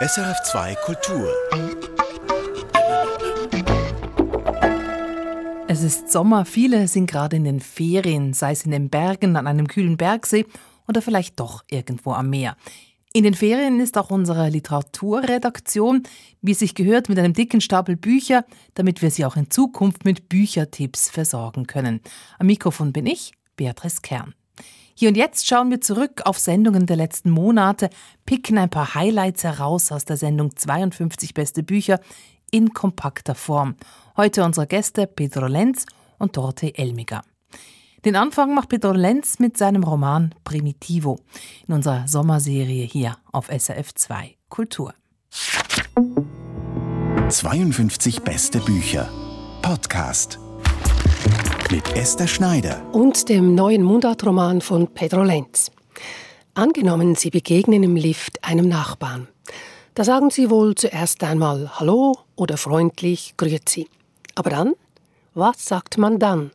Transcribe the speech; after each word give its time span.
SRF2 0.00 0.76
Kultur. 0.84 1.28
Es 5.66 5.82
ist 5.82 6.12
Sommer, 6.12 6.44
viele 6.44 6.86
sind 6.86 7.10
gerade 7.10 7.34
in 7.34 7.42
den 7.42 7.58
Ferien, 7.58 8.32
sei 8.32 8.52
es 8.52 8.64
in 8.64 8.70
den 8.70 8.90
Bergen, 8.90 9.34
an 9.34 9.48
einem 9.48 9.66
kühlen 9.66 9.96
Bergsee 9.96 10.46
oder 10.86 11.02
vielleicht 11.02 11.40
doch 11.40 11.64
irgendwo 11.68 12.12
am 12.12 12.30
Meer. 12.30 12.56
In 13.12 13.24
den 13.24 13.34
Ferien 13.34 13.80
ist 13.80 13.98
auch 13.98 14.10
unsere 14.12 14.48
Literaturredaktion, 14.48 16.04
wie 16.42 16.52
es 16.52 16.60
sich 16.60 16.76
gehört, 16.76 17.08
mit 17.08 17.18
einem 17.18 17.32
dicken 17.32 17.60
Stapel 17.60 17.96
Bücher, 17.96 18.44
damit 18.74 19.02
wir 19.02 19.10
Sie 19.10 19.24
auch 19.24 19.34
in 19.34 19.50
Zukunft 19.50 20.04
mit 20.04 20.28
Büchertipps 20.28 21.10
versorgen 21.10 21.66
können. 21.66 22.02
Am 22.38 22.46
Mikrofon 22.46 22.92
bin 22.92 23.06
ich, 23.06 23.32
Beatrice 23.56 24.00
Kern. 24.00 24.32
Hier 25.00 25.10
und 25.10 25.16
jetzt 25.16 25.46
schauen 25.46 25.70
wir 25.70 25.80
zurück 25.80 26.22
auf 26.24 26.40
Sendungen 26.40 26.86
der 26.86 26.96
letzten 26.96 27.30
Monate, 27.30 27.88
picken 28.26 28.58
ein 28.58 28.68
paar 28.68 28.96
Highlights 28.96 29.44
heraus 29.44 29.92
aus 29.92 30.04
der 30.04 30.16
Sendung 30.16 30.56
52 30.56 31.34
beste 31.34 31.62
Bücher 31.62 32.00
in 32.50 32.74
kompakter 32.74 33.36
Form. 33.36 33.76
Heute 34.16 34.42
unsere 34.42 34.66
Gäste 34.66 35.06
Pedro 35.06 35.46
Lenz 35.46 35.86
und 36.18 36.36
Dorothee 36.36 36.72
Elmiger. 36.74 37.22
Den 38.04 38.16
Anfang 38.16 38.56
macht 38.56 38.70
Pedro 38.70 38.90
Lenz 38.90 39.38
mit 39.38 39.56
seinem 39.56 39.84
Roman 39.84 40.34
Primitivo 40.42 41.20
in 41.68 41.74
unserer 41.74 42.08
Sommerserie 42.08 42.84
hier 42.84 43.18
auf 43.30 43.50
SRF 43.56 43.94
2 43.94 44.34
Kultur. 44.48 44.94
52 47.28 48.22
beste 48.22 48.58
Bücher. 48.58 49.08
Podcast. 49.62 50.40
Mit 51.70 51.94
Esther 51.94 52.26
Schneider. 52.26 52.82
Und 52.92 53.28
dem 53.28 53.54
neuen 53.54 53.82
Mundartroman 53.82 54.62
von 54.62 54.88
Pedro 54.88 55.22
Lenz. 55.22 55.70
Angenommen, 56.54 57.14
Sie 57.14 57.28
begegnen 57.28 57.82
im 57.82 57.94
Lift 57.94 58.42
einem 58.42 58.68
Nachbarn. 58.68 59.28
Da 59.92 60.02
sagen 60.02 60.30
Sie 60.30 60.48
wohl 60.48 60.76
zuerst 60.76 61.22
einmal 61.22 61.78
Hallo 61.78 62.16
oder 62.36 62.56
freundlich 62.56 63.34
Grüezi. 63.36 63.86
Aber 64.34 64.48
dann? 64.48 64.72
Was 65.34 65.66
sagt 65.66 65.98
man 65.98 66.18
dann? 66.18 66.52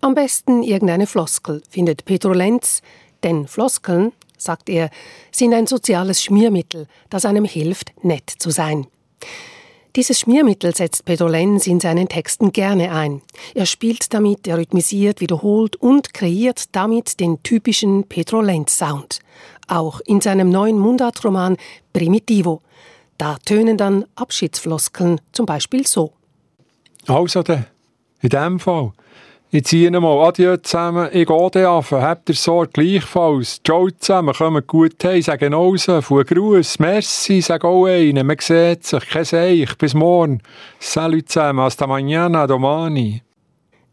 Am 0.00 0.14
besten 0.14 0.62
irgendeine 0.62 1.08
Floskel, 1.08 1.60
findet 1.68 2.04
Pedro 2.04 2.32
Lenz, 2.32 2.82
denn 3.24 3.48
Floskeln, 3.48 4.12
sagt 4.38 4.68
er, 4.68 4.90
sind 5.32 5.54
ein 5.54 5.66
soziales 5.66 6.22
Schmiermittel, 6.22 6.86
das 7.10 7.24
einem 7.24 7.46
hilft, 7.46 7.92
nett 8.04 8.30
zu 8.30 8.50
sein. 8.50 8.86
Dieses 9.96 10.20
Schmiermittel 10.20 10.76
setzt 10.76 11.06
Pedro 11.06 11.26
Lenz 11.26 11.66
in 11.66 11.80
seinen 11.80 12.06
Texten 12.06 12.52
gerne 12.52 12.92
ein. 12.92 13.22
Er 13.54 13.64
spielt 13.64 14.12
damit, 14.12 14.46
er 14.46 14.58
rhythmisiert, 14.58 15.22
wiederholt 15.22 15.76
und 15.76 16.12
kreiert 16.12 16.76
damit 16.76 17.18
den 17.18 17.42
typischen 17.42 18.04
Pedro 18.04 18.42
Lenz-Sound. 18.42 19.20
Auch 19.68 20.00
in 20.00 20.20
seinem 20.20 20.50
neuen 20.50 20.78
Mundartroman 20.78 21.56
Primitivo. 21.94 22.60
Da 23.16 23.38
tönen 23.46 23.78
dann 23.78 24.04
Abschiedsfloskeln 24.16 25.18
zum 25.32 25.46
Beispiel 25.46 25.86
so. 25.86 26.12
Also, 27.06 27.42
in 28.20 28.28
dem 28.28 28.60
Fall 28.60 28.92
ich 29.50 29.64
ziehe 29.64 29.90
mal 29.90 30.26
Adieu 30.26 30.56
zusammen, 30.56 31.08
ich 31.12 31.26
gehe 31.26 31.50
dann 31.50 31.66
auf, 31.66 31.92
habt 31.92 32.28
ihr 32.28 32.34
Sorge 32.34 32.72
gleichfalls. 32.72 33.60
Ciao 33.64 33.88
zusammen, 33.90 34.34
kommt 34.34 34.66
gut 34.66 35.04
heim, 35.04 35.22
sagen 35.22 35.54
raus, 35.54 35.86
von 36.00 36.24
Gruß, 36.24 36.78
merci, 36.80 37.40
sag 37.40 37.64
auch 37.64 37.86
einen, 37.86 38.26
man 38.26 38.36
sieht 38.40 38.84
sich, 38.84 39.08
kein 39.08 39.24
Seich, 39.24 39.78
bis 39.78 39.94
morgen. 39.94 40.42
Salut 40.80 41.28
zusammen, 41.28 41.60
hasta 41.60 41.86
mañana, 41.86 42.46
domani. 42.46 43.22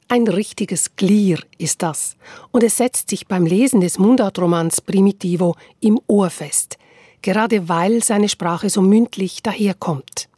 Ein 0.08 0.28
richtiges 0.28 0.96
Glier 0.96 1.40
ist 1.58 1.81
das. 1.81 2.18
Und 2.52 2.64
es 2.64 2.78
setzt 2.78 3.09
sich 3.09 3.28
beim 3.28 3.46
Lesen 3.46 3.81
des 3.81 4.00
Mundartromans 4.00 4.81
Primitivo 4.81 5.56
im 5.80 6.00
Ohr 6.08 6.30
fest, 6.30 6.78
gerade 7.22 7.70
weil 7.70 8.04
seine 8.04 8.30
Sprache 8.30 8.70
so 8.70 8.81
mündlich 8.81 9.44
daherkommt. 9.44 10.30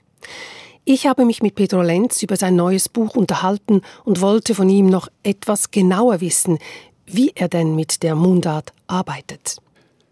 Ich 0.87 1.07
habe 1.07 1.25
mich 1.25 1.41
mit 1.41 1.55
Pedro 1.55 1.81
Lenz 1.81 2.21
über 2.21 2.35
sein 2.35 2.55
neues 2.55 2.89
Buch 2.89 3.15
unterhalten 3.15 3.81
und 4.03 4.21
wollte 4.21 4.53
von 4.53 4.69
ihm 4.69 4.85
noch 4.85 5.07
etwas 5.23 5.71
genauer 5.71 6.21
wissen, 6.21 6.59
wie 7.07 7.31
er 7.33 7.47
denn 7.47 7.75
mit 7.75 8.03
der 8.03 8.13
Mundart 8.13 8.71
arbeitet. 8.85 9.57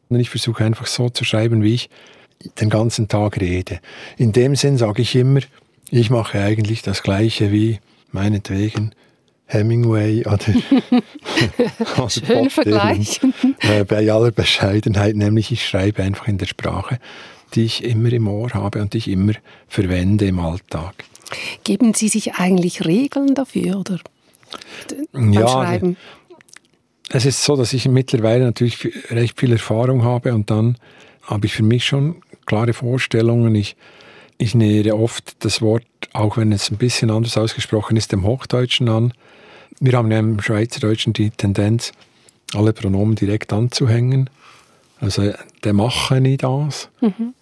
Ich 0.10 0.32
versuche 0.32 0.66
einfach 0.66 0.88
so 0.88 1.10
zu 1.10 1.26
schreiben, 1.26 1.62
wie 1.62 1.76
ich 1.76 1.90
den 2.60 2.72
ganzen 2.72 3.08
Tag 3.08 3.40
rede. 3.40 3.82
In 4.18 4.32
dem 4.32 4.56
Sinn 4.56 4.80
sage 4.80 5.04
ich 5.04 5.16
immer, 5.16 5.42
ich 5.92 6.10
mache 6.10 6.40
eigentlich 6.40 6.82
das 6.82 7.04
Gleiche 7.04 7.52
wie 7.52 7.80
meinetwegen 8.12 8.96
Hemingway 9.46 10.26
oder, 10.26 10.40
oder 11.98 12.10
Schön 12.10 12.50
vergleichen. 12.50 13.36
Äh, 13.60 13.84
bei 13.84 14.12
aller 14.12 14.32
Bescheidenheit, 14.32 15.16
nämlich 15.16 15.52
ich 15.52 15.68
schreibe 15.68 16.02
einfach 16.02 16.28
in 16.28 16.40
der 16.40 16.48
Sprache, 16.48 16.98
die 17.56 17.66
ich 17.66 17.84
immer 17.84 18.12
im 18.12 18.28
Ohr 18.28 18.52
habe 18.54 18.82
und 18.82 18.94
die 18.94 18.98
ich 19.00 19.08
immer 19.08 19.34
verwende 19.68 20.26
im 20.26 20.40
Alltag. 20.40 21.06
Geben 21.64 21.94
Sie 21.94 22.08
sich 22.08 22.36
eigentlich 22.36 22.86
Regeln 22.86 23.36
dafür 23.36 23.80
oder 23.80 24.00
beim 25.12 25.34
ja, 25.34 25.48
Schreiben? 25.48 25.98
Es 27.10 27.26
ist 27.26 27.44
so, 27.44 27.56
dass 27.56 27.74
ich 27.74 27.88
mittlerweile 27.88 28.44
natürlich 28.44 28.90
recht 29.10 29.40
viel 29.40 29.52
Erfahrung 29.52 30.04
habe 30.04 30.34
und 30.34 30.50
dann 30.50 30.78
habe 31.24 31.46
ich 31.46 31.54
für 31.54 31.64
mich 31.64 31.86
schon 31.86 32.22
klare 32.46 32.74
Vorstellungen. 32.74 33.56
Ich, 33.56 33.76
ich 34.38 34.56
nähere 34.56 34.96
oft 34.96 35.44
das 35.46 35.62
Wort, 35.62 35.86
auch 36.14 36.38
wenn 36.38 36.52
es 36.52 36.72
ein 36.72 36.78
bisschen 36.78 37.10
anders 37.10 37.38
ausgesprochen 37.38 37.98
ist, 37.98 38.12
dem 38.12 38.24
Hochdeutschen 38.24 38.90
an. 38.90 39.14
Wir 39.80 39.94
haben 39.94 40.12
ja 40.12 40.20
im 40.20 40.42
Schweizerdeutschen 40.42 41.14
die 41.14 41.30
Tendenz, 41.30 41.92
alle 42.54 42.74
Pronomen 42.74 43.16
direkt 43.16 43.54
anzuhängen. 43.54 44.30
Also 45.00 45.34
der 45.64 45.74
mache 45.74 46.20
ich 46.20 46.38
das. 46.38 46.90
Mhm 47.02 47.34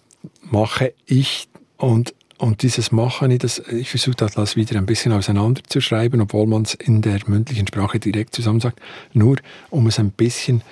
mache 0.42 0.92
ich 1.06 1.48
und, 1.76 2.14
und 2.38 2.62
dieses 2.62 2.92
Machen, 2.92 3.30
ich, 3.30 3.38
das, 3.38 3.58
ich 3.58 3.90
versuche 3.90 4.16
das 4.16 4.56
wieder 4.56 4.76
ein 4.76 4.86
bisschen 4.86 5.12
auseinanderzuschreiben, 5.12 6.20
obwohl 6.20 6.46
man 6.46 6.62
es 6.62 6.74
in 6.74 7.02
der 7.02 7.20
mündlichen 7.26 7.66
Sprache 7.66 7.98
direkt 7.98 8.34
zusammen 8.34 8.60
sagt, 8.60 8.80
nur 9.12 9.36
um 9.70 9.86
es 9.86 9.98
ein 9.98 10.10
bisschen 10.10 10.62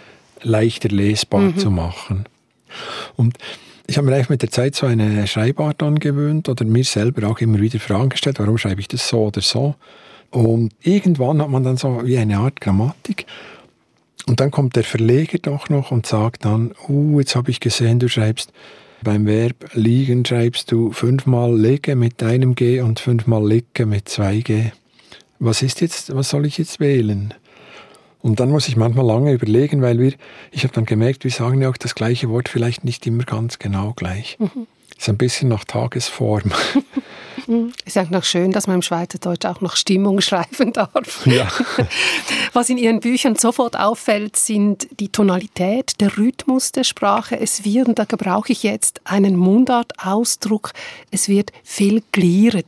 leichter 0.42 0.88
lesbar 0.88 1.40
mhm. 1.40 1.58
zu 1.58 1.70
machen. 1.70 2.24
Und 3.16 3.36
ich 3.86 3.98
habe 3.98 4.06
mir 4.06 4.14
eigentlich 4.14 4.28
mit 4.28 4.42
der 4.42 4.50
Zeit 4.50 4.76
so 4.76 4.86
eine 4.86 5.26
Schreibart 5.26 5.82
angewöhnt 5.82 6.48
oder 6.48 6.64
mir 6.64 6.84
selber 6.84 7.28
auch 7.28 7.40
immer 7.40 7.60
wieder 7.60 7.80
Fragen 7.80 8.10
gestellt, 8.10 8.38
warum 8.38 8.56
schreibe 8.56 8.80
ich 8.80 8.88
das 8.88 9.08
so 9.08 9.24
oder 9.24 9.40
so. 9.40 9.74
Und 10.30 10.72
irgendwann 10.80 11.42
hat 11.42 11.48
man 11.48 11.64
dann 11.64 11.76
so 11.76 12.02
wie 12.04 12.16
eine 12.16 12.38
Art 12.38 12.60
Grammatik. 12.60 13.26
Und 14.26 14.38
dann 14.38 14.52
kommt 14.52 14.76
der 14.76 14.84
Verleger 14.84 15.38
doch 15.38 15.68
noch 15.70 15.90
und 15.90 16.06
sagt 16.06 16.44
dann, 16.44 16.72
uh, 16.88 17.18
jetzt 17.18 17.34
habe 17.34 17.50
ich 17.50 17.58
gesehen, 17.58 17.98
du 17.98 18.08
schreibst 18.08 18.52
beim 19.02 19.26
Verb 19.26 19.70
liegen 19.74 20.24
schreibst 20.24 20.70
du 20.72 20.92
fünfmal 20.92 21.58
lege 21.58 21.96
mit 21.96 22.22
einem 22.22 22.54
G 22.54 22.80
und 22.80 23.00
fünfmal 23.00 23.46
licke 23.46 23.86
mit 23.86 24.08
zwei 24.08 24.40
G. 24.40 24.70
Was 25.38 25.62
ist 25.62 25.80
jetzt, 25.80 26.14
was 26.14 26.30
soll 26.30 26.46
ich 26.46 26.58
jetzt 26.58 26.80
wählen? 26.80 27.34
Und 28.20 28.40
dann 28.40 28.50
muss 28.50 28.68
ich 28.68 28.76
manchmal 28.76 29.06
lange 29.06 29.32
überlegen, 29.32 29.80
weil 29.80 29.98
wir, 29.98 30.12
ich 30.50 30.64
habe 30.64 30.74
dann 30.74 30.84
gemerkt, 30.84 31.24
wir 31.24 31.30
sagen 31.30 31.62
ja 31.62 31.70
auch 31.70 31.76
das 31.76 31.94
gleiche 31.94 32.28
Wort 32.28 32.48
vielleicht 32.48 32.84
nicht 32.84 33.06
immer 33.06 33.24
ganz 33.24 33.58
genau 33.58 33.94
gleich. 33.94 34.36
Mhm. 34.38 34.66
Ist 35.00 35.08
ein 35.08 35.16
bisschen 35.16 35.48
nach 35.48 35.64
Tagesform. 35.64 36.52
Ist 37.86 37.96
ja 37.96 38.04
noch 38.10 38.24
schön, 38.24 38.52
dass 38.52 38.66
man 38.66 38.76
im 38.76 38.82
Schweizerdeutsch 38.82 39.46
auch 39.46 39.62
noch 39.62 39.76
Stimmung 39.76 40.20
schreiben 40.20 40.74
darf. 40.74 41.26
Ja. 41.26 41.48
Was 42.52 42.68
in 42.68 42.76
Ihren 42.76 43.00
Büchern 43.00 43.34
sofort 43.34 43.78
auffällt, 43.78 44.36
sind 44.36 44.88
die 45.00 45.08
Tonalität, 45.08 45.98
der 46.02 46.18
Rhythmus 46.18 46.72
der 46.72 46.84
Sprache. 46.84 47.40
Es 47.40 47.64
wird, 47.64 47.88
und 47.88 47.98
da 47.98 48.04
gebrauche 48.04 48.52
ich 48.52 48.62
jetzt 48.62 49.00
einen 49.04 49.36
Mundartausdruck, 49.36 50.72
es 51.10 51.30
wird 51.30 51.50
viel 51.64 52.02
glieret 52.12 52.66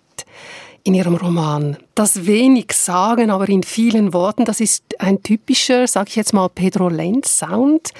in 0.84 0.94
ihrem 0.94 1.14
Roman. 1.14 1.76
Das 1.94 2.26
wenig 2.26 2.72
sagen, 2.72 3.30
aber 3.30 3.48
in 3.48 3.62
vielen 3.62 4.12
Worten, 4.12 4.44
das 4.44 4.60
ist 4.60 4.82
ein 4.98 5.22
typischer, 5.22 5.86
sage 5.86 6.08
ich 6.10 6.16
jetzt 6.16 6.32
mal, 6.32 6.48
Pedro 6.48 6.88
Lenz 6.88 7.38
Sound. 7.38 7.90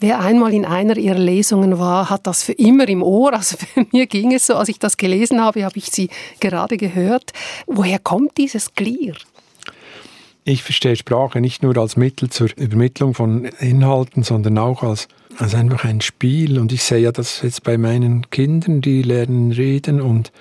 Wer 0.00 0.20
einmal 0.20 0.54
in 0.54 0.64
einer 0.64 0.96
ihrer 0.96 1.18
Lesungen 1.18 1.78
war, 1.78 2.08
hat 2.08 2.26
das 2.26 2.42
für 2.42 2.52
immer 2.52 2.88
im 2.88 3.02
Ohr. 3.02 3.34
Also 3.34 3.56
für 3.56 3.86
mir 3.92 4.06
ging 4.06 4.32
es 4.32 4.46
so, 4.46 4.54
als 4.54 4.68
ich 4.68 4.78
das 4.78 4.96
gelesen 4.96 5.40
habe, 5.42 5.64
habe 5.64 5.78
ich 5.78 5.90
sie 5.90 6.08
gerade 6.40 6.76
gehört. 6.76 7.32
Woher 7.66 7.98
kommt 7.98 8.38
dieses 8.38 8.74
Glier? 8.74 9.14
Ich 10.44 10.62
verstehe 10.62 10.96
Sprache 10.96 11.40
nicht 11.40 11.62
nur 11.62 11.76
als 11.76 11.96
Mittel 11.96 12.28
zur 12.30 12.48
Übermittlung 12.56 13.14
von 13.14 13.44
Inhalten, 13.60 14.24
sondern 14.24 14.58
auch 14.58 14.82
als, 14.82 15.06
als 15.38 15.54
einfach 15.54 15.84
ein 15.84 16.00
Spiel. 16.00 16.58
Und 16.58 16.72
ich 16.72 16.82
sehe 16.82 16.98
ja 16.98 17.12
das 17.12 17.42
jetzt 17.42 17.62
bei 17.62 17.78
meinen 17.78 18.28
Kindern, 18.30 18.80
die 18.80 19.02
lernen 19.02 19.52
reden 19.52 20.00
und 20.00 20.32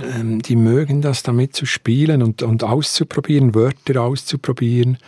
ähm, 0.00 0.40
die 0.42 0.56
mögen 0.56 1.02
das 1.02 1.22
damit 1.22 1.54
zu 1.54 1.66
spielen 1.66 2.22
und, 2.22 2.42
und 2.42 2.64
auszuprobieren, 2.64 3.54
Wörter 3.54 4.02
auszuprobieren. 4.02 4.98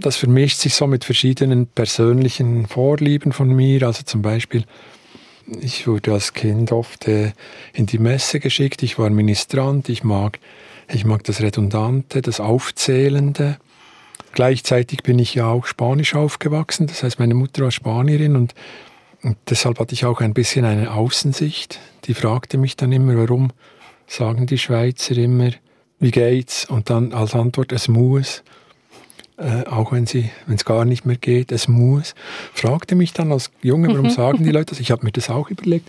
Das 0.00 0.16
vermischt 0.16 0.58
sich 0.58 0.74
so 0.74 0.86
mit 0.86 1.04
verschiedenen 1.04 1.66
persönlichen 1.66 2.66
Vorlieben 2.66 3.32
von 3.32 3.48
mir. 3.48 3.84
Also 3.84 4.02
zum 4.04 4.22
Beispiel, 4.22 4.64
ich 5.60 5.86
wurde 5.86 6.12
als 6.12 6.34
Kind 6.34 6.72
oft 6.72 7.08
äh, 7.08 7.32
in 7.72 7.86
die 7.86 7.98
Messe 7.98 8.38
geschickt. 8.38 8.82
Ich 8.82 8.98
war 8.98 9.10
Ministrant. 9.10 9.88
Ich 9.88 10.04
mag, 10.04 10.38
ich 10.88 11.04
mag 11.04 11.24
das 11.24 11.40
Redundante, 11.40 12.22
das 12.22 12.38
Aufzählende. 12.38 13.58
Gleichzeitig 14.32 15.02
bin 15.02 15.18
ich 15.18 15.34
ja 15.34 15.46
auch 15.46 15.66
Spanisch 15.66 16.14
aufgewachsen. 16.14 16.86
Das 16.86 17.02
heißt, 17.02 17.18
meine 17.18 17.34
Mutter 17.34 17.62
war 17.62 17.70
Spanierin 17.70 18.36
und 18.36 18.54
Und 19.22 19.36
deshalb 19.50 19.80
hatte 19.80 19.94
ich 19.94 20.04
auch 20.04 20.20
ein 20.20 20.32
bisschen 20.32 20.64
eine 20.64 20.92
Außensicht. 20.92 21.80
Die 22.04 22.14
fragte 22.14 22.56
mich 22.56 22.76
dann 22.76 22.92
immer, 22.92 23.16
warum 23.16 23.50
sagen 24.08 24.46
die 24.46 24.58
Schweizer 24.58 25.16
immer, 25.16 25.50
wie 26.00 26.10
geht's? 26.10 26.64
Und 26.64 26.90
dann 26.90 27.12
als 27.12 27.34
Antwort, 27.34 27.72
es 27.72 27.88
muss. 27.88 28.42
Äh, 29.36 29.64
auch 29.66 29.92
wenn 29.92 30.04
es 30.04 30.64
gar 30.64 30.84
nicht 30.84 31.04
mehr 31.04 31.16
geht, 31.16 31.52
es 31.52 31.68
muss. 31.68 32.14
Fragte 32.52 32.96
mich 32.96 33.12
dann 33.12 33.30
als 33.30 33.50
Junge, 33.62 33.88
warum 33.88 34.10
sagen 34.10 34.42
die 34.42 34.50
Leute 34.52 34.66
das? 34.66 34.80
Ich 34.80 34.90
habe 34.90 35.04
mir 35.04 35.12
das 35.12 35.30
auch 35.30 35.50
überlegt. 35.50 35.88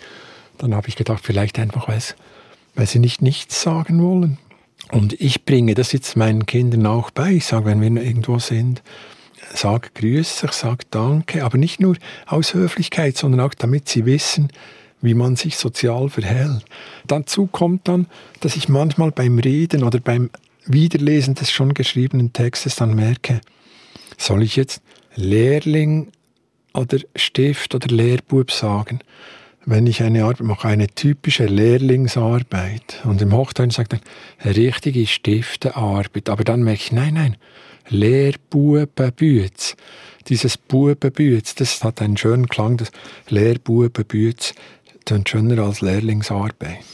Dann 0.59 0.75
habe 0.75 0.87
ich 0.87 0.95
gedacht, 0.95 1.23
vielleicht 1.25 1.57
einfach, 1.57 1.87
weil 1.87 2.85
sie 2.85 2.99
nicht 2.99 3.21
nichts 3.21 3.61
sagen 3.61 4.03
wollen. 4.03 4.37
Und 4.91 5.13
ich 5.19 5.45
bringe 5.45 5.73
das 5.73 5.91
jetzt 5.93 6.15
meinen 6.15 6.45
Kindern 6.45 6.85
auch 6.85 7.11
bei. 7.11 7.33
Ich 7.33 7.45
sage, 7.45 7.65
wenn 7.65 7.81
wir 7.81 8.01
irgendwo 8.03 8.39
sind, 8.39 8.81
sag 9.53 9.95
Grüße, 9.95 10.47
sag 10.51 10.89
Danke, 10.91 11.43
aber 11.43 11.57
nicht 11.57 11.79
nur 11.79 11.95
aus 12.25 12.53
Höflichkeit, 12.53 13.17
sondern 13.17 13.41
auch 13.41 13.53
damit 13.53 13.87
sie 13.89 14.05
wissen, 14.05 14.51
wie 15.01 15.13
man 15.13 15.35
sich 15.35 15.57
sozial 15.57 16.09
verhält. 16.09 16.65
Dazu 17.07 17.47
kommt 17.47 17.87
dann, 17.87 18.07
dass 18.41 18.55
ich 18.55 18.69
manchmal 18.69 19.11
beim 19.11 19.39
Reden 19.39 19.83
oder 19.83 19.99
beim 19.99 20.29
Wiederlesen 20.65 21.35
des 21.35 21.51
schon 21.51 21.73
geschriebenen 21.73 22.33
Textes 22.33 22.75
dann 22.75 22.93
merke, 22.93 23.41
soll 24.17 24.43
ich 24.43 24.55
jetzt 24.55 24.81
Lehrling 25.15 26.11
oder 26.73 26.99
Stift 27.15 27.73
oder 27.75 27.87
Lehrbub 27.87 28.51
sagen? 28.51 28.99
Wenn 29.65 29.87
ich 29.87 30.01
eine 30.01 30.23
Arbeit 30.23 30.41
mache, 30.41 30.67
eine 30.67 30.87
typische 30.87 31.45
Lehrlingsarbeit 31.45 33.01
und 33.03 33.21
im 33.21 33.33
Hochdeutsch 33.33 33.75
sagt 33.75 33.93
er, 33.93 34.55
richtige 34.55 35.05
Stiftearbeit, 35.05 36.29
aber 36.29 36.43
dann 36.43 36.63
merke 36.63 36.81
ich, 36.81 36.91
nein, 36.91 37.13
nein, 37.13 37.37
Lehrbubenbütz. 37.89 39.75
Dieses 40.27 40.57
Bubenbütz, 40.57 41.55
das 41.55 41.83
hat 41.83 42.01
einen 42.01 42.17
schönen 42.17 42.47
Klang, 42.47 42.77
das 42.77 42.91
Lehrbubenbütz 43.29 44.53
klingt 45.09 45.29
schöner 45.29 45.63
als 45.63 45.81
Lehrlingsarbeit. 45.81 46.85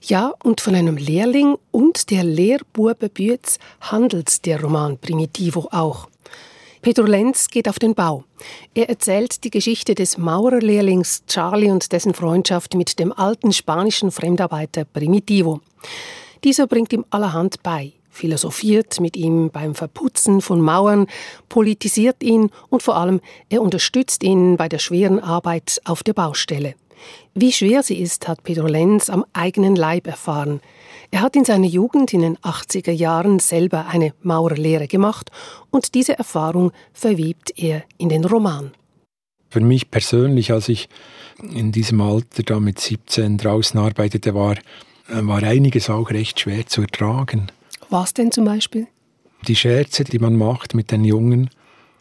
Ja, 0.00 0.32
und 0.42 0.62
von 0.62 0.74
einem 0.74 0.96
Lehrling 0.96 1.56
und 1.70 2.10
der 2.10 2.24
Lehrbubenbütz 2.24 3.58
handelt 3.82 4.46
der 4.46 4.62
Roman 4.62 4.96
Primitivo 4.96 5.68
auch. 5.70 6.08
Pedro 6.80 7.04
Lenz 7.04 7.48
geht 7.48 7.68
auf 7.68 7.78
den 7.78 7.94
Bau. 7.94 8.24
Er 8.72 8.88
erzählt 8.88 9.44
die 9.44 9.50
Geschichte 9.50 9.94
des 9.94 10.16
Maurerlehrlings 10.16 11.24
Charlie 11.26 11.70
und 11.70 11.92
dessen 11.92 12.14
Freundschaft 12.14 12.74
mit 12.74 12.98
dem 12.98 13.12
alten 13.12 13.52
spanischen 13.52 14.10
Fremdarbeiter 14.10 14.86
Primitivo. 14.86 15.60
Dieser 16.42 16.66
bringt 16.66 16.94
ihm 16.94 17.04
allerhand 17.10 17.62
bei 17.62 17.92
philosophiert 18.12 19.00
mit 19.00 19.16
ihm 19.16 19.50
beim 19.50 19.74
Verputzen 19.74 20.42
von 20.42 20.60
Mauern, 20.60 21.06
politisiert 21.48 22.22
ihn 22.22 22.50
und 22.68 22.82
vor 22.82 22.96
allem 22.96 23.20
er 23.48 23.62
unterstützt 23.62 24.22
ihn 24.22 24.56
bei 24.58 24.68
der 24.68 24.78
schweren 24.78 25.18
Arbeit 25.18 25.80
auf 25.84 26.02
der 26.02 26.12
Baustelle. 26.12 26.74
Wie 27.34 27.52
schwer 27.52 27.82
sie 27.82 27.98
ist, 27.98 28.28
hat 28.28 28.42
Pedro 28.42 28.66
Lenz 28.66 29.10
am 29.10 29.24
eigenen 29.32 29.76
Leib 29.76 30.06
erfahren. 30.06 30.60
Er 31.10 31.20
hat 31.20 31.36
in 31.36 31.44
seiner 31.44 31.66
Jugend 31.66 32.12
in 32.12 32.20
den 32.20 32.36
80er 32.38 32.92
Jahren 32.92 33.38
selber 33.38 33.86
eine 33.86 34.14
Maurerlehre 34.22 34.88
gemacht 34.88 35.30
und 35.70 35.94
diese 35.94 36.18
Erfahrung 36.18 36.72
verwebt 36.92 37.52
er 37.56 37.84
in 37.98 38.08
den 38.08 38.24
Roman. 38.24 38.72
Für 39.50 39.60
mich 39.60 39.90
persönlich, 39.90 40.50
als 40.52 40.70
ich 40.70 40.88
in 41.42 41.72
diesem 41.72 42.00
Alter 42.00 42.42
da 42.42 42.60
mit 42.60 42.80
17 42.80 43.36
draußen 43.36 43.78
arbeitete, 43.78 44.34
war, 44.34 44.56
war 45.08 45.42
einiges 45.42 45.90
auch 45.90 46.10
recht 46.10 46.40
schwer 46.40 46.66
zu 46.66 46.80
ertragen. 46.80 47.52
Was 47.90 48.14
denn 48.14 48.32
zum 48.32 48.46
Beispiel? 48.46 48.86
Die 49.46 49.56
Scherze, 49.56 50.04
die 50.04 50.18
man 50.18 50.36
macht 50.36 50.74
mit 50.74 50.90
den 50.90 51.04
Jungen. 51.04 51.50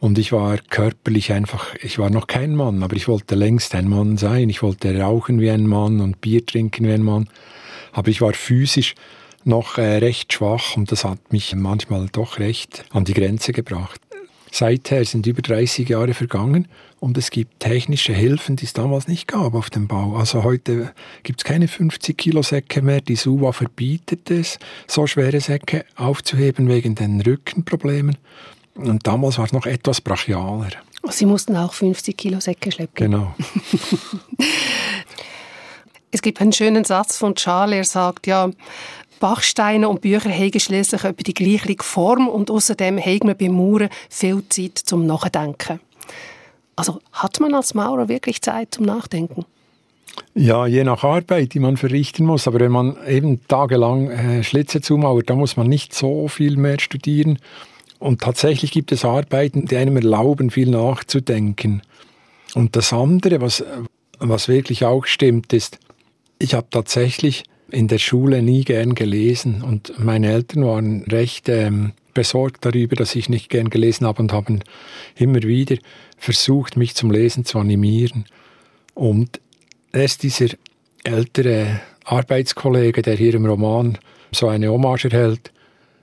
Und 0.01 0.17
ich 0.17 0.31
war 0.31 0.57
körperlich 0.57 1.31
einfach, 1.31 1.75
ich 1.75 1.99
war 1.99 2.09
noch 2.09 2.25
kein 2.25 2.55
Mann, 2.55 2.81
aber 2.81 2.95
ich 2.95 3.07
wollte 3.07 3.35
längst 3.35 3.75
ein 3.75 3.87
Mann 3.87 4.17
sein. 4.17 4.49
Ich 4.49 4.63
wollte 4.63 4.99
rauchen 4.99 5.39
wie 5.39 5.51
ein 5.51 5.67
Mann 5.67 6.01
und 6.01 6.21
Bier 6.21 6.43
trinken 6.43 6.87
wie 6.87 6.91
ein 6.91 7.03
Mann. 7.03 7.29
Aber 7.91 8.09
ich 8.09 8.19
war 8.19 8.33
physisch 8.33 8.95
noch 9.43 9.77
äh, 9.77 9.97
recht 9.97 10.33
schwach 10.33 10.75
und 10.75 10.91
das 10.91 11.05
hat 11.05 11.31
mich 11.31 11.53
manchmal 11.55 12.07
doch 12.11 12.39
recht 12.39 12.83
an 12.89 13.05
die 13.05 13.13
Grenze 13.13 13.51
gebracht. 13.51 14.01
Seither 14.51 15.05
sind 15.05 15.27
über 15.27 15.43
30 15.43 15.87
Jahre 15.87 16.15
vergangen 16.15 16.67
und 16.99 17.15
es 17.15 17.29
gibt 17.29 17.59
technische 17.59 18.11
Hilfen, 18.11 18.55
die 18.55 18.65
es 18.65 18.73
damals 18.73 19.07
nicht 19.07 19.27
gab 19.27 19.53
auf 19.53 19.69
dem 19.69 19.87
Bau. 19.87 20.15
Also 20.15 20.43
heute 20.43 20.93
gibt 21.21 21.41
es 21.41 21.45
keine 21.45 21.67
50 21.67 22.17
Kilo 22.17 22.41
Säcke 22.41 22.81
mehr. 22.81 23.01
Die 23.01 23.15
SUVA 23.15 23.51
verbietet 23.51 24.31
es, 24.31 24.57
so 24.87 25.05
schwere 25.05 25.41
Säcke 25.41 25.85
aufzuheben 25.95 26.67
wegen 26.69 26.95
den 26.95 27.21
Rückenproblemen. 27.21 28.17
Und 28.89 29.05
damals 29.07 29.37
war 29.37 29.45
es 29.45 29.53
noch 29.53 29.65
etwas 29.65 30.01
brachialer. 30.01 30.69
Sie 31.09 31.25
mussten 31.25 31.55
auch 31.55 31.73
50 31.73 32.15
Kilo 32.15 32.39
Säcke 32.39 32.71
schleppen. 32.71 32.93
Genau. 32.95 33.33
es 36.11 36.21
gibt 36.21 36.39
einen 36.41 36.53
schönen 36.53 36.83
Satz 36.83 37.17
von 37.17 37.35
Charles, 37.35 37.75
er 37.75 37.83
sagt, 37.85 38.27
ja, 38.27 38.49
Bachsteine 39.19 39.87
und 39.87 40.01
Bücher 40.01 40.31
haben 40.31 40.59
schließlich 40.59 41.03
etwa 41.03 41.23
die 41.23 41.33
gleiche 41.33 41.75
Form 41.81 42.27
und 42.27 42.49
außerdem 42.49 42.99
haben 42.99 43.27
wir 43.27 43.35
beim 43.35 43.53
Mauern 43.53 43.89
viel 44.09 44.43
Zeit 44.49 44.77
zum 44.77 45.05
Nachdenken. 45.05 45.79
Also 46.75 46.99
hat 47.11 47.39
man 47.39 47.53
als 47.53 47.73
Maurer 47.73 48.09
wirklich 48.09 48.41
Zeit 48.41 48.73
zum 48.75 48.85
Nachdenken? 48.85 49.45
Ja, 50.33 50.65
je 50.65 50.83
nach 50.83 51.03
Arbeit, 51.03 51.53
die 51.53 51.59
man 51.59 51.77
verrichten 51.77 52.25
muss. 52.25 52.47
Aber 52.47 52.59
wenn 52.59 52.71
man 52.71 52.97
eben 53.07 53.45
tagelang 53.47 54.09
äh, 54.09 54.43
Schlitze 54.43 54.81
zumauert, 54.81 55.29
da 55.29 55.35
muss 55.35 55.57
man 55.57 55.67
nicht 55.67 55.93
so 55.93 56.27
viel 56.27 56.57
mehr 56.57 56.79
studieren. 56.79 57.39
Und 58.01 58.21
tatsächlich 58.21 58.71
gibt 58.71 58.91
es 58.91 59.05
Arbeiten, 59.05 59.67
die 59.67 59.77
einem 59.77 59.95
erlauben, 59.95 60.49
viel 60.49 60.71
nachzudenken. 60.71 61.83
Und 62.55 62.75
das 62.75 62.93
andere, 62.93 63.41
was, 63.41 63.63
was 64.17 64.47
wirklich 64.47 64.85
auch 64.85 65.05
stimmt, 65.05 65.53
ist, 65.53 65.77
ich 66.39 66.55
habe 66.55 66.65
tatsächlich 66.71 67.43
in 67.69 67.87
der 67.87 67.99
Schule 67.99 68.41
nie 68.41 68.63
gern 68.63 68.95
gelesen 68.95 69.61
und 69.61 69.93
meine 69.99 70.31
Eltern 70.31 70.65
waren 70.65 71.03
recht 71.03 71.47
ähm, 71.47 71.91
besorgt 72.15 72.65
darüber, 72.65 72.95
dass 72.95 73.15
ich 73.15 73.29
nicht 73.29 73.51
gern 73.51 73.69
gelesen 73.69 74.07
habe 74.07 74.23
und 74.23 74.33
haben 74.33 74.61
immer 75.15 75.43
wieder 75.43 75.77
versucht, 76.17 76.77
mich 76.77 76.95
zum 76.95 77.11
Lesen 77.11 77.45
zu 77.45 77.59
animieren. 77.59 78.25
Und 78.95 79.39
erst 79.93 80.23
dieser 80.23 80.47
ältere 81.03 81.81
Arbeitskollege, 82.03 83.03
der 83.03 83.15
hier 83.15 83.35
im 83.35 83.45
Roman 83.45 83.99
so 84.31 84.47
eine 84.47 84.69
Hommage 84.69 85.05
erhält, 85.05 85.51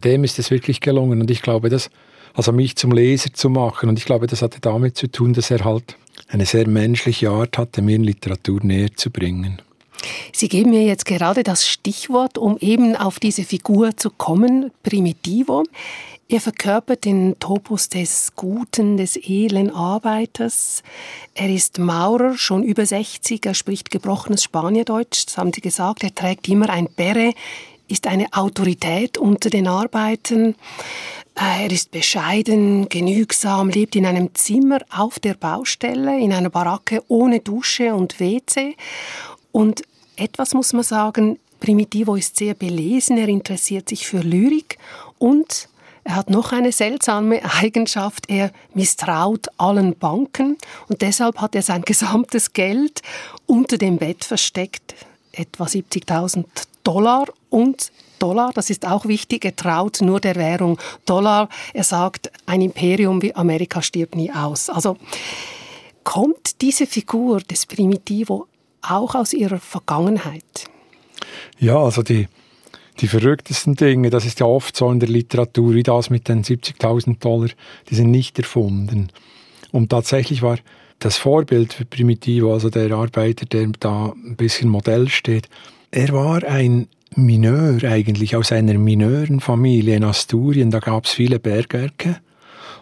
dem 0.05 0.25
ist 0.25 0.39
es 0.39 0.51
wirklich 0.51 0.81
gelungen 0.81 1.21
und 1.21 1.31
ich 1.31 1.43
glaube, 1.43 1.69
dass 1.69 1.91
also 2.35 2.53
mich 2.53 2.77
zum 2.77 2.93
Leser 2.93 3.33
zu 3.33 3.51
machen 3.51 3.89
und 3.89 3.99
ich 3.99 4.05
glaube, 4.05 4.27
das 4.27 4.43
hatte 4.43 4.61
damit 4.61 4.97
zu 4.97 5.11
tun, 5.11 5.33
dass 5.33 5.51
er 5.51 5.65
halt 5.65 5.97
eine 6.29 6.47
sehr 6.47 6.69
menschliche 6.69 7.31
Art 7.31 7.59
hatte, 7.59 7.83
mir 7.83 7.99
Literatur 7.99 8.61
näher 8.63 8.95
zu 8.95 9.11
bringen. 9.11 9.61
Sie 10.33 10.49
geben 10.49 10.71
mir 10.71 10.85
jetzt 10.85 11.05
gerade 11.05 11.43
das 11.43 11.67
Stichwort, 11.67 12.39
um 12.39 12.57
eben 12.59 12.95
auf 12.95 13.19
diese 13.19 13.43
Figur 13.43 13.97
zu 13.97 14.11
kommen, 14.11 14.71
Primitivo. 14.83 15.65
Er 16.31 16.41
verkörpert 16.43 17.07
den 17.07 17.39
Topos 17.39 17.89
des 17.89 18.35
guten, 18.37 18.99
des 18.99 19.17
edlen 19.17 19.71
Arbeiters. 19.71 20.83
Er 21.35 21.49
ist 21.49 21.79
Maurer, 21.79 22.37
schon 22.37 22.63
über 22.63 22.85
60, 22.85 23.47
er 23.47 23.55
spricht 23.55 23.91
gebrochenes 23.91 24.43
Spaniendeutsch, 24.43 25.25
das 25.27 25.39
haben 25.39 25.53
Sie 25.55 25.63
gesagt. 25.63 26.05
Er 26.05 26.15
trägt 26.15 26.47
immer 26.49 26.69
ein 26.69 26.89
Beret, 26.95 27.35
ist 27.89 28.07
eine 28.07 28.27
Autorität 28.33 29.19
unter 29.19 29.51
den 29.51 29.67
Arbeitern. 29.67 30.55
Er 31.35 31.71
ist 31.71 31.91
bescheiden, 31.91 32.89
genügsam, 32.89 33.71
lebt 33.71 33.97
in 33.97 34.07
einem 34.07 34.35
Zimmer 34.35 34.81
auf 34.91 35.19
der 35.19 35.35
Baustelle, 35.35 36.19
in 36.19 36.33
einer 36.33 36.51
Baracke 36.51 37.03
ohne 37.09 37.41
Dusche 37.41 37.95
und 37.95 38.19
WC 38.21 38.77
und 39.53 39.83
etwas 40.17 40.55
muss 40.55 40.73
man 40.73 40.83
sagen, 40.83 41.39
Primitivo 41.61 42.17
ist 42.17 42.37
sehr 42.37 42.55
belesen, 42.55 43.19
er 43.19 43.29
interessiert 43.29 43.89
sich 43.89 44.07
für 44.07 44.21
Lyrik 44.21 44.79
und 45.19 45.69
er 46.05 46.17
hat 46.17 46.31
noch 46.31 46.53
eine 46.53 46.73
seltsame 46.73 47.41
Eigenschaft, 47.61 48.29
er 48.29 48.51
misstraut 48.75 49.49
allen 49.59 49.97
Banken 49.97 50.57
und 50.89 51.03
deshalb 51.03 51.41
hat 51.41 51.55
er 51.55 51.63
sein 51.63 51.83
gesamtes 51.87 52.53
Geld 52.53 53.03
unter 53.47 53.79
dem 53.79 53.99
Bett 53.99 54.25
versteckt, 54.25 54.95
etwa 55.33 55.65
70.000 55.65 56.45
Dollar 56.83 57.27
und 57.51 57.93
Dollar, 58.19 58.51
das 58.53 58.71
ist 58.71 58.87
auch 58.87 59.07
wichtig, 59.07 59.45
er 59.45 59.55
traut 59.55 60.01
nur 60.01 60.21
der 60.21 60.35
Währung 60.35 60.79
Dollar. 61.07 61.49
Er 61.73 61.85
sagt, 61.85 62.31
ein 62.47 62.61
Imperium 62.61 63.23
wie 63.23 63.35
Amerika 63.35 63.81
stirbt 63.81 64.17
nie 64.17 64.33
aus. 64.33 64.69
Also 64.71 64.97
kommt 66.03 66.61
diese 66.61 66.87
Figur 66.87 67.41
des 67.41 67.67
Primitivo 67.67 68.47
auch 68.83 69.15
aus 69.15 69.33
ihrer 69.33 69.59
Vergangenheit? 69.59 70.69
Ja, 71.59 71.79
also 71.79 72.03
die, 72.03 72.29
die 73.01 73.09
verrücktesten 73.09 73.75
Dinge, 73.75 74.11
das 74.11 74.25
ist 74.25 74.41
ja 74.41 74.47
oft 74.47 74.77
so 74.77 74.91
in 74.91 75.01
der 75.01 75.09
Literatur, 75.09 75.75
wie 75.75 75.83
das 75.83 76.11
mit 76.11 76.29
den 76.29 76.45
70.000 76.45 77.19
Dollar, 77.19 77.51
die 77.91 77.95
sind 77.95 78.11
nicht 78.11 78.39
erfunden. 78.39 79.09
Und 79.71 79.91
tatsächlich 79.91 80.43
war 80.43 80.59
das 80.99 81.17
Vorbild 81.17 81.73
für 81.73 81.85
Primitivo, 81.85 82.53
also 82.53 82.71
der 82.71 82.91
Arbeiter, 82.93 83.47
der 83.47 83.69
da 83.79 84.07
ein 84.07 84.37
bisschen 84.37 84.69
Modell 84.69 85.09
steht, 85.09 85.49
er 85.91 86.13
war 86.13 86.43
ein 86.45 86.89
Mineur 87.15 87.83
eigentlich 87.85 88.37
aus 88.37 88.53
einer 88.53 88.75
Mineurenfamilie 88.75 89.97
in 89.97 90.05
Asturien. 90.05 90.71
Da 90.71 90.79
gab 90.79 91.05
es 91.05 91.13
viele 91.13 91.39
Bergwerke 91.39 92.17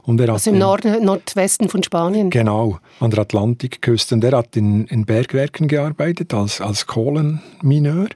Und 0.03 0.21
er 0.21 0.31
also 0.31 0.51
im 0.51 0.59
Nord 0.59 0.85
Nordwesten 0.85 1.69
von 1.69 1.83
Spanien? 1.83 2.31
Genau, 2.31 2.79
an 3.01 3.11
der 3.11 3.21
Atlantikküste. 3.21 4.15
Und 4.15 4.25
er 4.25 4.37
hat 4.37 4.57
in, 4.57 4.87
in 4.87 5.05
Bergwerken 5.05 5.69
gearbeitet 5.69 6.35
als, 6.35 6.61
als 6.61 6.87
Kohlenmineur 6.87 8.09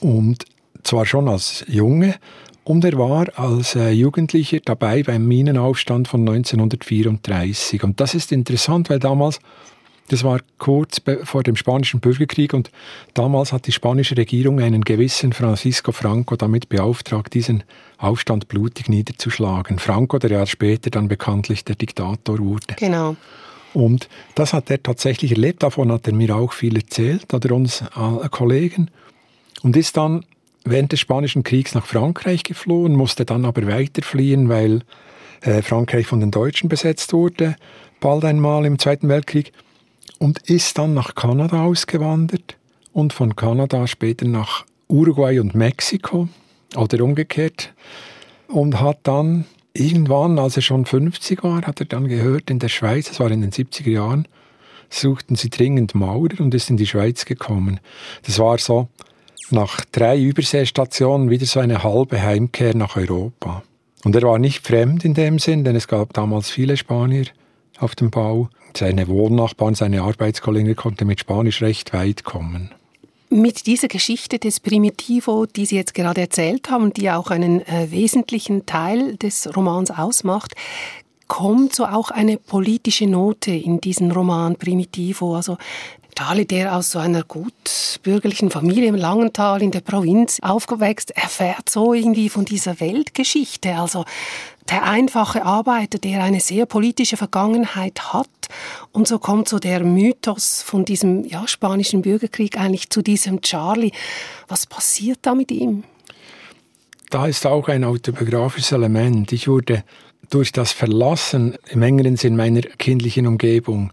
und 0.00 0.44
zwar 0.82 1.06
schon 1.06 1.28
als 1.28 1.64
Junge. 1.68 2.16
Und 2.64 2.84
er 2.84 2.96
war 2.96 3.26
als 3.38 3.74
äh, 3.74 3.90
Jugendlicher 3.90 4.58
dabei 4.64 5.02
beim 5.02 5.26
Minenaufstand 5.28 6.08
von 6.08 6.20
1934. 6.22 7.84
Und 7.84 8.00
das 8.00 8.14
ist 8.14 8.32
interessant, 8.32 8.88
weil 8.88 8.98
damals 8.98 9.38
das 10.08 10.22
war 10.22 10.40
kurz 10.58 11.00
vor 11.24 11.42
dem 11.42 11.56
Spanischen 11.56 12.00
Bürgerkrieg 12.00 12.52
und 12.52 12.70
damals 13.14 13.52
hat 13.52 13.66
die 13.66 13.72
spanische 13.72 14.16
Regierung 14.16 14.60
einen 14.60 14.82
gewissen 14.82 15.32
Francisco 15.32 15.92
Franco 15.92 16.36
damit 16.36 16.68
beauftragt, 16.68 17.32
diesen 17.32 17.64
Aufstand 17.98 18.48
blutig 18.48 18.88
niederzuschlagen. 18.88 19.78
Franco, 19.78 20.18
der 20.18 20.30
Jahr 20.30 20.46
später 20.46 20.90
dann 20.90 21.08
bekanntlich 21.08 21.64
der 21.64 21.76
Diktator 21.76 22.38
wurde. 22.38 22.74
Genau. 22.76 23.16
Und 23.72 24.08
das 24.34 24.52
hat 24.52 24.70
er 24.70 24.82
tatsächlich 24.82 25.32
erlebt. 25.32 25.62
Davon 25.62 25.90
hat 25.90 26.06
er 26.06 26.14
mir 26.14 26.36
auch 26.36 26.52
viel 26.52 26.76
erzählt, 26.76 27.32
hat 27.32 27.44
er 27.44 27.52
uns 27.52 27.80
äh, 27.82 28.28
Kollegen. 28.30 28.90
Und 29.62 29.76
ist 29.76 29.96
dann 29.96 30.24
während 30.64 30.92
des 30.92 31.00
Spanischen 31.00 31.42
Kriegs 31.42 31.74
nach 31.74 31.86
Frankreich 31.86 32.44
geflohen, 32.44 32.94
musste 32.94 33.24
dann 33.24 33.44
aber 33.44 33.66
weiterfliehen, 33.66 34.48
weil 34.48 34.82
äh, 35.40 35.62
Frankreich 35.62 36.06
von 36.06 36.20
den 36.20 36.30
Deutschen 36.30 36.68
besetzt 36.68 37.12
wurde, 37.12 37.56
bald 38.00 38.24
einmal 38.24 38.64
im 38.64 38.78
Zweiten 38.78 39.08
Weltkrieg 39.08 39.52
und 40.24 40.38
ist 40.48 40.78
dann 40.78 40.94
nach 40.94 41.14
Kanada 41.14 41.64
ausgewandert 41.66 42.56
und 42.94 43.12
von 43.12 43.36
Kanada 43.36 43.86
später 43.86 44.26
nach 44.26 44.64
Uruguay 44.88 45.38
und 45.38 45.54
Mexiko 45.54 46.30
oder 46.74 47.04
umgekehrt 47.04 47.74
und 48.48 48.80
hat 48.80 49.00
dann 49.02 49.44
irgendwann, 49.74 50.38
als 50.38 50.56
er 50.56 50.62
schon 50.62 50.86
50 50.86 51.44
war, 51.44 51.60
hat 51.66 51.80
er 51.80 51.84
dann 51.84 52.08
gehört, 52.08 52.48
in 52.48 52.58
der 52.58 52.70
Schweiz, 52.70 53.08
das 53.08 53.20
war 53.20 53.30
in 53.30 53.42
den 53.42 53.50
70er 53.50 53.90
Jahren, 53.90 54.26
suchten 54.88 55.36
sie 55.36 55.50
dringend 55.50 55.94
Maurer 55.94 56.40
und 56.40 56.54
ist 56.54 56.70
in 56.70 56.78
die 56.78 56.86
Schweiz 56.86 57.26
gekommen. 57.26 57.78
Das 58.24 58.38
war 58.38 58.56
so 58.56 58.88
nach 59.50 59.84
drei 59.92 60.18
Überseestationen 60.18 61.28
wieder 61.28 61.44
so 61.44 61.60
eine 61.60 61.82
halbe 61.82 62.22
Heimkehr 62.22 62.74
nach 62.74 62.96
Europa. 62.96 63.62
Und 64.04 64.16
er 64.16 64.22
war 64.22 64.38
nicht 64.38 64.66
fremd 64.66 65.04
in 65.04 65.12
dem 65.12 65.38
Sinn, 65.38 65.64
denn 65.64 65.76
es 65.76 65.86
gab 65.86 66.14
damals 66.14 66.48
viele 66.48 66.78
Spanier 66.78 67.26
auf 67.78 67.94
dem 67.94 68.10
Bau. 68.10 68.48
Seine 68.76 69.08
Wohnnachbarn, 69.08 69.74
seine 69.74 70.02
Arbeitskollegen 70.02 70.74
konnten 70.76 71.06
mit 71.06 71.20
Spanisch 71.20 71.62
recht 71.62 71.92
weit 71.92 72.24
kommen. 72.24 72.70
Mit 73.30 73.66
dieser 73.66 73.88
Geschichte 73.88 74.38
des 74.38 74.60
Primitivo, 74.60 75.46
die 75.46 75.66
Sie 75.66 75.76
jetzt 75.76 75.94
gerade 75.94 76.20
erzählt 76.20 76.70
haben, 76.70 76.92
die 76.92 77.10
auch 77.10 77.30
einen 77.30 77.66
äh, 77.66 77.90
wesentlichen 77.90 78.66
Teil 78.66 79.16
des 79.16 79.56
Romans 79.56 79.90
ausmacht, 79.90 80.54
kommt 81.26 81.74
so 81.74 81.86
auch 81.86 82.10
eine 82.10 82.36
politische 82.36 83.06
Note 83.06 83.50
in 83.50 83.80
diesen 83.80 84.12
Roman 84.12 84.56
Primitivo. 84.56 85.34
Also 85.34 85.56
Charlie, 86.16 86.44
der 86.44 86.76
aus 86.76 86.92
so 86.92 87.00
einer 87.00 87.24
gut 87.24 87.98
bürgerlichen 88.04 88.50
Familie 88.50 88.86
im 88.86 88.94
Langental 88.94 89.62
in 89.62 89.72
der 89.72 89.80
Provinz 89.80 90.38
aufgewächst, 90.40 91.10
erfährt 91.10 91.68
so 91.68 91.92
irgendwie 91.92 92.28
von 92.28 92.44
dieser 92.44 92.78
Weltgeschichte. 92.78 93.74
Also 93.74 94.04
der 94.70 94.84
einfache 94.84 95.44
Arbeiter, 95.44 95.98
der 95.98 96.22
eine 96.22 96.40
sehr 96.40 96.66
politische 96.66 97.16
Vergangenheit 97.16 98.12
hat. 98.12 98.28
Und 98.92 99.06
so 99.06 99.18
kommt 99.18 99.48
so 99.48 99.58
der 99.58 99.84
Mythos 99.84 100.62
von 100.62 100.84
diesem 100.84 101.24
ja, 101.24 101.46
spanischen 101.46 102.02
Bürgerkrieg 102.02 102.58
eigentlich 102.58 102.90
zu 102.90 103.02
diesem 103.02 103.40
Charlie. 103.42 103.92
Was 104.48 104.66
passiert 104.66 105.18
da 105.22 105.34
mit 105.34 105.50
ihm? 105.50 105.84
Da 107.10 107.26
ist 107.26 107.46
auch 107.46 107.68
ein 107.68 107.84
autobiografisches 107.84 108.72
Element. 108.72 109.32
Ich 109.32 109.48
wurde 109.48 109.84
durch 110.30 110.52
das 110.52 110.72
Verlassen 110.72 111.56
im 111.70 111.82
engeren 111.82 112.16
Sinn 112.16 112.36
meiner 112.36 112.62
kindlichen 112.62 113.26
Umgebung, 113.26 113.92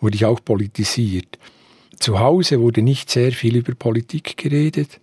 wurde 0.00 0.16
ich 0.16 0.24
auch 0.24 0.40
politisiert. 0.42 1.38
Zu 1.98 2.18
Hause 2.18 2.60
wurde 2.60 2.82
nicht 2.82 3.10
sehr 3.10 3.32
viel 3.32 3.56
über 3.56 3.74
Politik 3.74 4.36
geredet. 4.36 5.00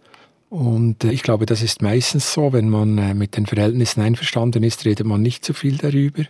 Und 0.49 1.03
äh, 1.03 1.11
ich 1.11 1.23
glaube, 1.23 1.45
das 1.45 1.61
ist 1.61 1.81
meistens 1.81 2.33
so, 2.33 2.53
wenn 2.53 2.69
man 2.69 2.97
äh, 2.97 3.13
mit 3.13 3.37
den 3.37 3.45
Verhältnissen 3.45 4.01
einverstanden 4.01 4.63
ist, 4.63 4.85
redet 4.85 5.05
man 5.05 5.21
nicht 5.21 5.45
so 5.45 5.53
viel 5.53 5.77
darüber. 5.77 6.23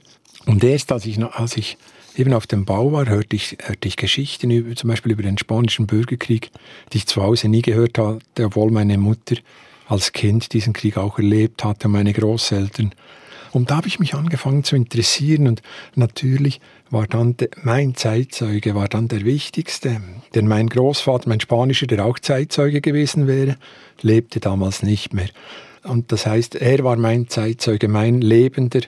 Und 0.46 0.64
erst 0.64 0.92
als 0.92 1.06
ich, 1.06 1.24
als 1.24 1.58
ich 1.58 1.78
eben 2.16 2.34
auf 2.34 2.48
dem 2.48 2.66
Bau 2.66 2.92
war, 2.92 3.08
hörte 3.08 3.36
ich, 3.36 3.58
hörte 3.62 3.88
ich 3.88 3.96
Geschichten 3.96 4.52
über, 4.52 4.76
zum 4.76 4.90
Beispiel 4.90 5.12
über 5.12 5.24
den 5.24 5.38
spanischen 5.38 5.88
Bürgerkrieg, 5.88 6.52
die 6.92 6.98
ich 6.98 7.08
zu 7.08 7.22
Hause 7.22 7.48
nie 7.48 7.62
gehört 7.62 7.98
hatte, 7.98 8.46
obwohl 8.46 8.72
meine 8.72 8.98
Mutter 8.98 9.36
als 9.88 10.12
Kind 10.12 10.54
diesen 10.54 10.74
Krieg 10.74 10.98
auch 10.98 11.18
erlebt 11.18 11.64
hatte, 11.64 11.88
meine 11.88 12.14
Großeltern. 12.14 12.94
Und 13.52 13.72
da 13.72 13.78
habe 13.78 13.88
ich 13.88 14.00
mich 14.00 14.14
angefangen 14.14 14.64
zu 14.64 14.76
interessieren 14.76 15.48
und 15.48 15.62
natürlich 15.96 16.62
war 16.90 17.08
dann 17.08 17.38
de, 17.38 17.50
mein 17.64 17.96
Zeitzeuge 17.96 18.76
war 18.76 18.88
dann 18.88 19.08
der 19.08 19.26
wichtigste, 19.26 20.02
denn 20.36 20.48
mein 20.48 20.68
Großvater, 20.68 21.30
mein 21.30 21.40
Spanischer, 21.40 21.88
der 21.88 22.06
auch 22.06 22.20
Zeitzeuge 22.20 22.82
gewesen 22.82 23.28
wäre, 23.28 23.58
lebte 24.02 24.40
damals 24.40 24.84
nicht 24.84 25.14
mehr. 25.14 25.30
Und 25.84 26.12
das 26.12 26.26
heißt, 26.26 26.56
er 26.56 26.84
war 26.84 26.98
mein 26.98 27.30
Zeitzeuge, 27.30 27.88
mein 27.88 28.22
lebender, 28.22 28.82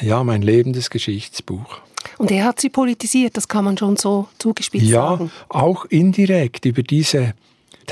ja, 0.00 0.24
mein 0.24 0.42
lebendes 0.42 0.90
Geschichtsbuch. 0.90 1.80
Und 2.18 2.30
er 2.30 2.44
hat 2.44 2.60
sie 2.60 2.68
politisiert, 2.68 3.36
das 3.36 3.48
kann 3.48 3.64
man 3.64 3.78
schon 3.78 3.96
so 3.96 4.28
zugespitzt 4.38 4.86
ja, 4.86 5.10
sagen. 5.10 5.30
Ja, 5.34 5.60
auch 5.60 5.84
indirekt 5.86 6.64
über 6.64 6.82
diese 6.82 7.34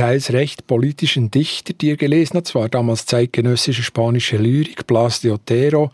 teils 0.00 0.32
recht 0.32 0.66
politischen 0.66 1.30
Dichter, 1.30 1.74
die 1.74 1.90
er 1.90 1.96
gelesen 1.98 2.38
hat. 2.38 2.46
Es 2.46 2.54
war 2.54 2.70
damals 2.70 3.04
zeitgenössische 3.04 3.82
spanische 3.82 4.38
Lyrik, 4.38 4.86
Blas 4.86 5.20
de 5.20 5.30
Otero, 5.30 5.90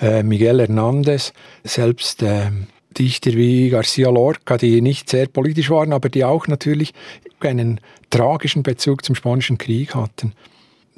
äh, 0.00 0.22
Miguel 0.22 0.60
Hernández, 0.60 1.32
selbst 1.64 2.22
äh, 2.22 2.52
Dichter 2.96 3.32
wie 3.32 3.68
Garcia 3.70 4.10
Lorca, 4.10 4.58
die 4.58 4.80
nicht 4.80 5.10
sehr 5.10 5.26
politisch 5.26 5.70
waren, 5.70 5.92
aber 5.92 6.08
die 6.08 6.24
auch 6.24 6.46
natürlich 6.46 6.94
einen 7.40 7.80
tragischen 8.10 8.62
Bezug 8.62 9.04
zum 9.04 9.16
Spanischen 9.16 9.58
Krieg 9.58 9.92
hatten. 9.96 10.34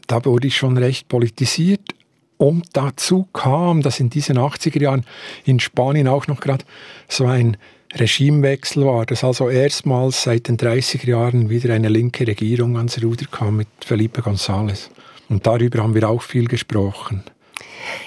Da 0.06 0.22
wurde 0.26 0.48
ich 0.48 0.58
schon 0.58 0.76
recht 0.76 1.08
politisiert. 1.08 1.94
Und 2.36 2.68
dazu 2.74 3.26
kam, 3.32 3.80
dass 3.80 4.00
in 4.00 4.10
diesen 4.10 4.38
80er 4.38 4.82
Jahren 4.82 5.06
in 5.46 5.60
Spanien 5.60 6.08
auch 6.08 6.26
noch 6.26 6.40
gerade 6.40 6.66
so 7.08 7.24
ein 7.24 7.56
Regimewechsel 7.94 8.86
war, 8.86 9.04
dass 9.04 9.24
also 9.24 9.48
erstmals 9.48 10.22
seit 10.22 10.48
den 10.48 10.56
30er 10.56 11.06
Jahren 11.06 11.50
wieder 11.50 11.74
eine 11.74 11.88
linke 11.88 12.26
Regierung 12.26 12.76
ans 12.76 13.02
Ruder 13.02 13.26
kam 13.26 13.56
mit 13.56 13.68
Felipe 13.80 14.22
González. 14.22 14.90
Und 15.28 15.46
darüber 15.46 15.82
haben 15.82 15.94
wir 15.94 16.08
auch 16.08 16.22
viel 16.22 16.46
gesprochen. 16.46 17.24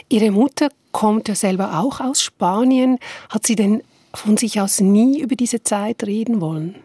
Ihre 0.09 0.31
Mutter 0.31 0.69
kommt 0.91 1.27
ja 1.27 1.35
selber 1.35 1.79
auch 1.79 1.99
aus 1.99 2.21
Spanien. 2.21 2.97
Hat 3.29 3.45
sie 3.45 3.55
denn 3.55 3.81
von 4.13 4.37
sich 4.37 4.61
aus 4.61 4.79
nie 4.79 5.19
über 5.19 5.35
diese 5.35 5.63
Zeit 5.63 6.03
reden 6.03 6.39
wollen? 6.39 6.75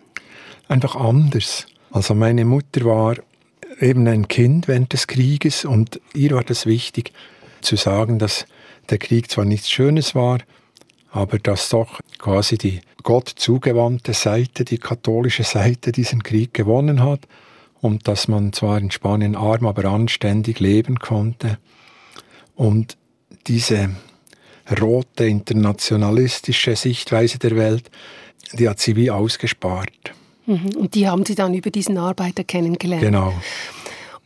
Einfach 0.68 0.96
anders. 0.96 1.66
Also 1.90 2.14
meine 2.14 2.44
Mutter 2.44 2.84
war 2.84 3.16
eben 3.80 4.06
ein 4.08 4.28
Kind 4.28 4.68
während 4.68 4.92
des 4.92 5.06
Krieges 5.06 5.64
und 5.64 6.00
ihr 6.14 6.32
war 6.32 6.44
das 6.44 6.66
wichtig 6.66 7.12
zu 7.60 7.76
sagen, 7.76 8.18
dass 8.18 8.46
der 8.90 8.98
Krieg 8.98 9.30
zwar 9.30 9.44
nichts 9.44 9.70
Schönes 9.70 10.14
war, 10.14 10.38
aber 11.10 11.38
dass 11.38 11.68
doch 11.68 12.00
quasi 12.18 12.58
die 12.58 12.80
Gott 13.02 13.28
zugewandte 13.28 14.12
Seite, 14.12 14.64
die 14.64 14.78
katholische 14.78 15.44
Seite 15.44 15.92
diesen 15.92 16.22
Krieg 16.22 16.52
gewonnen 16.52 17.02
hat 17.02 17.20
und 17.80 18.08
dass 18.08 18.28
man 18.28 18.52
zwar 18.52 18.78
in 18.78 18.90
Spanien 18.90 19.36
arm, 19.36 19.66
aber 19.66 19.86
anständig 19.86 20.60
leben 20.60 20.98
konnte. 20.98 21.58
Und 22.54 22.96
diese 23.46 23.90
rote 24.80 25.26
internationalistische 25.26 26.76
Sichtweise 26.76 27.38
der 27.38 27.56
Welt, 27.56 27.90
die 28.52 28.68
hat 28.68 28.80
sie 28.80 28.96
wie 28.96 29.10
ausgespart. 29.10 30.12
Mhm. 30.46 30.76
Und 30.76 30.94
die 30.94 31.06
haben 31.06 31.24
Sie 31.24 31.34
dann 31.34 31.54
über 31.54 31.70
diesen 31.70 31.98
Arbeiter 31.98 32.42
kennengelernt. 32.42 33.02
Genau. 33.02 33.34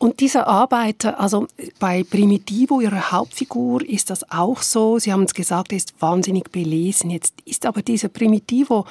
Und 0.02 0.18
dieser 0.18 0.49
Arbeiter, 0.49 1.21
also 1.21 1.47
bei 1.78 2.02
Primitivo, 2.02 2.80
ihrer 2.80 3.12
Hauptfigur, 3.12 3.88
ist 3.88 4.11
das 4.11 4.28
auch 4.32 4.61
so. 4.61 4.99
Sie 4.99 5.12
haben 5.12 5.23
es 5.23 5.32
gesagt, 5.32 5.71
er 5.71 5.76
ist 5.76 5.94
wahnsinnig 6.00 6.50
belesen. 6.50 7.09
Jetzt 7.09 7.35
ist 7.44 7.64
aber 7.66 7.82
dieser 7.82 8.09
Primitivo, 8.09 8.85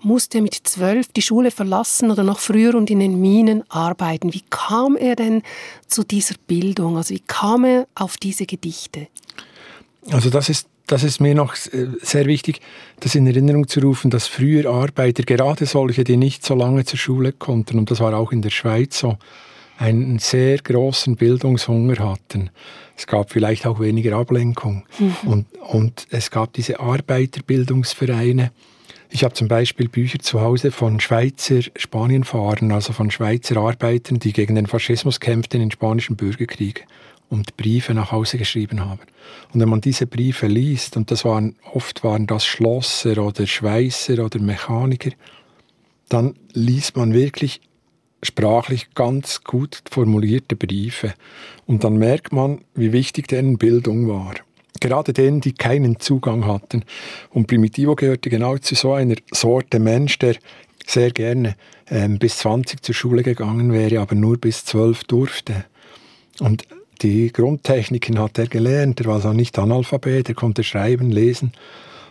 musste 0.00 0.40
mit 0.40 0.54
zwölf 0.54 1.08
die 1.08 1.20
Schule 1.20 1.50
verlassen 1.50 2.10
oder 2.10 2.22
noch 2.22 2.38
früher 2.38 2.76
und 2.76 2.88
in 2.88 3.00
den 3.00 3.20
Minen 3.20 3.62
arbeiten. 3.68 4.32
Wie 4.32 4.42
kam 4.48 4.96
er 4.96 5.16
denn 5.16 5.42
zu 5.86 6.02
dieser 6.02 6.36
Bildung? 6.46 6.96
Also 6.96 7.12
wie 7.12 7.22
kam 7.26 7.66
er 7.66 7.86
auf 7.94 8.16
diese 8.16 8.46
Gedichte? 8.46 9.08
Also 10.12 10.30
das 10.30 10.48
ist 10.48 10.66
das 10.86 11.02
ist 11.02 11.20
mir 11.20 11.34
noch 11.34 11.54
äh, 11.72 11.88
sehr 12.00 12.24
wichtig, 12.24 12.60
das 13.00 13.14
in 13.14 13.26
Erinnerung 13.26 13.68
zu 13.68 13.80
rufen, 13.80 14.10
dass 14.10 14.28
früher 14.28 14.70
Arbeiter, 14.70 15.24
gerade 15.24 15.66
solche, 15.66 16.04
die 16.04 16.16
nicht 16.16 16.44
so 16.44 16.54
lange 16.54 16.86
zur 16.86 16.98
Schule 16.98 17.32
konnten, 17.32 17.78
und 17.78 17.90
das 17.90 18.00
war 18.00 18.14
auch 18.14 18.32
in 18.32 18.40
der 18.40 18.50
Schweiz 18.50 18.98
so, 18.98 19.18
einen 19.76 20.18
sehr 20.18 20.58
großen 20.58 21.16
Bildungshunger 21.16 21.98
hatten. 21.98 22.50
Es 22.96 23.06
gab 23.06 23.32
vielleicht 23.32 23.66
auch 23.66 23.80
weniger 23.80 24.16
Ablenkung. 24.16 24.84
Mhm. 24.98 25.16
Und, 25.24 25.46
und 25.60 26.06
es 26.10 26.30
gab 26.30 26.52
diese 26.52 26.80
Arbeiterbildungsvereine. 26.80 28.52
Ich 29.10 29.24
habe 29.24 29.34
zum 29.34 29.48
Beispiel 29.48 29.88
Bücher 29.88 30.18
zu 30.18 30.40
Hause 30.40 30.70
von 30.70 31.00
Schweizer 31.00 31.60
Spanienfahrern, 31.76 32.72
also 32.72 32.92
von 32.92 33.10
Schweizer 33.10 33.56
Arbeitern, 33.58 34.18
die 34.18 34.32
gegen 34.32 34.54
den 34.54 34.66
Faschismus 34.66 35.20
kämpften 35.20 35.60
im 35.60 35.70
spanischen 35.70 36.16
Bürgerkrieg. 36.16 36.86
und 37.30 37.56
Briefe 37.56 37.94
nach 37.94 38.12
Hause 38.12 38.38
geschrieben 38.38 38.80
haben. 38.80 39.00
Und 39.52 39.60
wenn 39.60 39.68
man 39.68 39.80
diese 39.80 40.06
Briefe 40.06 40.46
liest, 40.46 40.96
und 40.96 41.10
das 41.10 41.24
waren 41.24 41.56
oft 41.72 42.04
waren 42.04 42.26
das 42.26 42.44
Schlosser 42.46 43.18
oder 43.18 43.46
Schweißer 43.46 44.24
oder 44.24 44.38
Mechaniker, 44.40 45.10
dann 46.08 46.34
liest 46.52 46.96
man 46.96 47.12
wirklich 47.12 47.60
sprachlich 48.24 48.94
ganz 48.94 49.44
gut 49.44 49.82
formulierte 49.90 50.56
Briefe. 50.56 51.14
Und 51.66 51.84
dann 51.84 51.96
merkt 51.96 52.32
man, 52.32 52.62
wie 52.74 52.92
wichtig 52.92 53.28
deren 53.28 53.58
Bildung 53.58 54.08
war. 54.08 54.34
Gerade 54.80 55.12
denen, 55.12 55.40
die 55.40 55.52
keinen 55.52 56.00
Zugang 56.00 56.46
hatten. 56.46 56.84
Und 57.30 57.46
Primitivo 57.46 57.94
gehörte 57.94 58.28
genau 58.28 58.58
zu 58.58 58.74
so 58.74 58.92
einer 58.92 59.14
Sorte 59.30 59.78
Mensch, 59.78 60.18
der 60.18 60.36
sehr 60.86 61.10
gerne 61.10 61.56
ähm, 61.88 62.18
bis 62.18 62.38
20 62.38 62.82
zur 62.82 62.94
Schule 62.94 63.22
gegangen 63.22 63.72
wäre, 63.72 64.00
aber 64.00 64.14
nur 64.14 64.38
bis 64.38 64.64
12 64.64 65.04
durfte. 65.04 65.64
Und 66.40 66.64
die 67.02 67.32
Grundtechniken 67.32 68.18
hat 68.18 68.38
er 68.38 68.46
gelernt. 68.46 69.00
Er 69.00 69.06
war 69.06 69.14
also 69.16 69.32
nicht 69.32 69.58
Analphabet, 69.58 70.28
er 70.28 70.34
konnte 70.34 70.64
schreiben, 70.64 71.10
lesen 71.10 71.52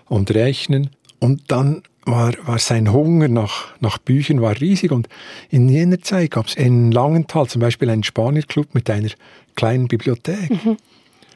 und 0.07 0.31
rechnen. 0.31 0.89
Und 1.19 1.51
dann 1.51 1.83
war, 2.05 2.33
war 2.45 2.59
sein 2.59 2.91
Hunger 2.91 3.27
nach, 3.27 3.73
nach 3.79 3.97
Büchern 3.97 4.41
war 4.41 4.59
riesig. 4.59 4.91
Und 4.91 5.07
in 5.49 5.69
jener 5.69 6.01
Zeit 6.01 6.31
gab 6.31 6.47
es 6.47 6.55
in 6.55 6.91
Langenthal 6.91 7.47
zum 7.47 7.61
Beispiel 7.61 7.89
einen 7.89 8.03
Spanierclub 8.03 8.73
mit 8.73 8.89
einer 8.89 9.09
kleinen 9.55 9.87
Bibliothek. 9.87 10.49
Mhm. 10.49 10.77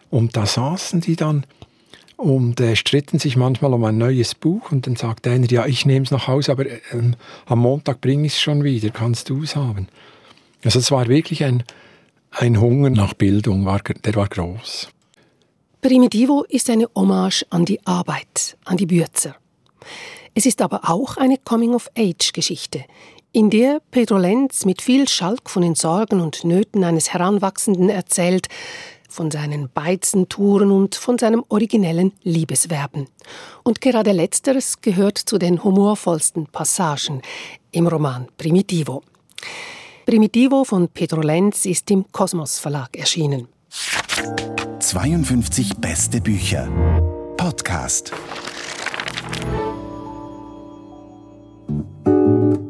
Und 0.09 0.38
da 0.38 0.45
saßen 0.45 1.01
die 1.01 1.15
dann 1.15 1.45
und 2.17 2.59
äh, 2.59 2.75
stritten 2.75 3.19
sich 3.19 3.38
manchmal 3.38 3.74
um 3.74 3.83
ein 3.83 3.97
neues 3.97 4.33
Buch 4.33 4.71
und 4.71 4.88
dann 4.88 4.95
sagte 4.95 5.29
einer, 5.29 5.47
ja, 5.47 5.65
ich 5.67 5.86
nehme 5.86 6.03
es 6.03 6.12
nach 6.12 6.27
Hause, 6.27 6.51
aber 6.51 6.65
äh, 6.65 6.79
am 7.45 7.59
Montag 7.59 8.01
bringe 8.01 8.25
ich 8.25 8.33
es 8.33 8.41
schon 8.41 8.63
wieder, 8.63 8.89
kannst 8.89 9.29
du 9.29 9.43
es 9.43 9.55
haben. 9.55 9.88
Also 10.63 10.79
es 10.79 10.89
war 10.89 11.07
wirklich 11.07 11.43
ein, 11.43 11.63
ein 12.31 12.59
Hunger 12.59 12.89
nach 12.89 13.13
Bildung, 13.13 13.65
war, 13.65 13.79
der 13.79 14.15
war 14.15 14.27
groß. 14.27 14.89
Primitivo 15.81 16.43
ist 16.50 16.69
eine 16.71 16.88
Hommage 16.95 17.45
an 17.51 17.65
die 17.65 17.86
Arbeit, 17.86 18.57
an 18.65 18.77
die 18.77 18.88
Bürzer. 18.88 19.36
Es 20.38 20.46
ist 20.46 20.62
aber 20.62 20.88
auch 20.88 21.17
eine 21.17 21.39
Coming-of-Age-Geschichte, 21.39 22.86
in 23.32 23.50
der 23.50 23.82
Pedro 23.89 24.20
Lenz 24.20 24.65
mit 24.65 24.84
viel 24.84 25.10
Schalk 25.10 25.50
von 25.50 25.63
den 25.63 25.74
Sorgen 25.74 26.22
und 26.22 26.44
Nöten 26.44 26.84
eines 26.84 27.12
Heranwachsenden 27.12 27.89
erzählt, 27.89 28.48
von 29.10 29.32
seinen 29.32 29.67
Beizentouren 29.74 30.70
und 30.70 30.94
von 30.94 31.17
seinem 31.17 31.44
originellen 31.50 32.13
Liebeswerben. 32.22 33.08
Und 33.63 33.82
gerade 33.82 34.12
letzteres 34.12 34.79
gehört 34.82 35.17
zu 35.17 35.39
den 35.39 35.63
humorvollsten 35.63 36.46
Passagen 36.46 37.24
im 37.72 37.88
Roman 37.88 38.27
Primitivo. 38.38 39.01
Primitivo 40.06 40.65
von 40.65 40.88
Pedro 40.89 41.22
Lenz 41.22 41.65
ist 41.65 41.89
im 41.89 42.06
Kosmos 42.12 42.60
Verlag 42.60 42.96
erschienen. 42.96 43.48
52 44.82 45.77
beste 45.77 46.22
Bücher. 46.22 46.70
Podcast. 47.38 48.13
Música 52.08 52.66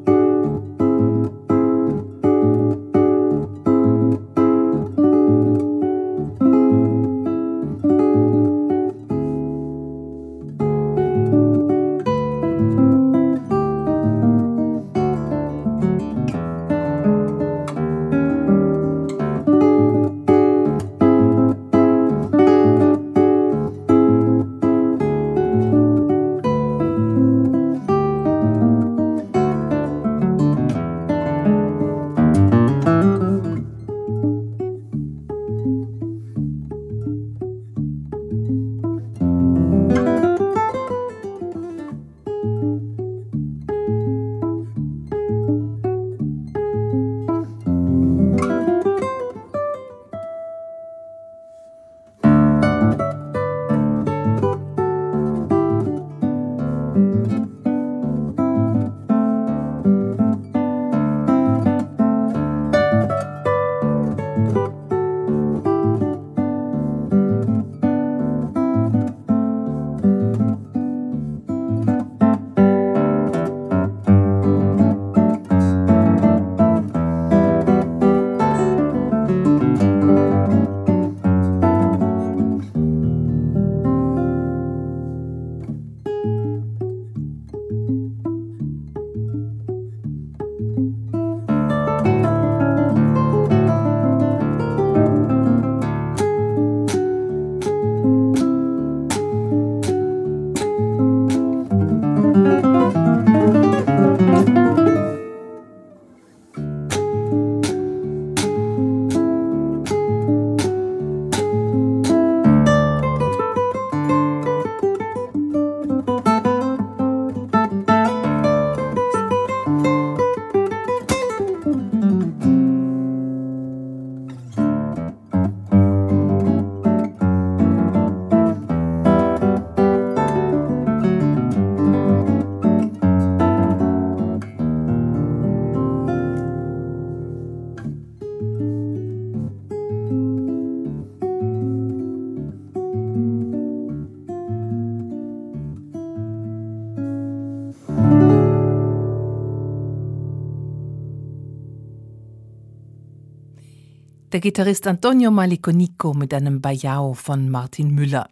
der 154.38 154.42
Gitarrist 154.42 154.86
Antonio 154.86 155.32
Maliconico 155.32 156.14
mit 156.14 156.32
einem 156.32 156.62
Bayao 156.62 157.16
von 157.16 157.50
Martin 157.50 157.90
Müller. 157.90 158.30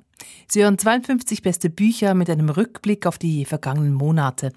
Sie 0.48 0.62
hören 0.62 0.78
52 0.78 1.42
beste 1.42 1.72
Bücher 1.72 2.14
mit 2.14 2.30
einem 2.30 2.50
Rückblick 2.50 3.08
auf 3.08 3.18
die 3.18 3.44
vergangenen 3.44 3.96
Monate. 3.96 4.52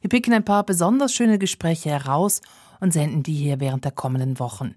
Wir 0.00 0.08
picken 0.08 0.32
ein 0.32 0.46
paar 0.46 0.64
besonders 0.64 1.12
schöne 1.12 1.38
Gespräche 1.38 1.90
heraus 1.90 2.40
und 2.80 2.94
senden 2.94 3.22
die 3.22 3.34
hier 3.34 3.60
während 3.60 3.84
der 3.84 3.92
kommenden 3.92 4.38
Wochen. 4.38 4.74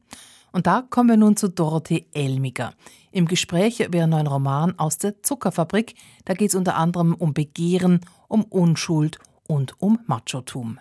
Und 0.51 0.67
da 0.67 0.83
kommen 0.89 1.07
wir 1.07 1.15
nun 1.15 1.37
zu 1.37 1.47
Dorothee 1.47 2.07
Elmiger. 2.11 2.73
Im 3.13 3.25
Gespräch 3.25 3.79
über 3.79 3.99
ihren 3.99 4.09
neuen 4.09 4.27
Roman 4.27 4.77
aus 4.77 4.97
der 4.97 5.23
Zuckerfabrik. 5.23 5.95
Da 6.25 6.33
geht 6.33 6.49
es 6.49 6.55
unter 6.55 6.75
anderem 6.75 7.13
um 7.13 7.33
Begehren, 7.33 8.01
um 8.27 8.43
Unschuld 8.43 9.19
und 9.47 9.81
um 9.81 9.99
Machotum. 10.05 10.79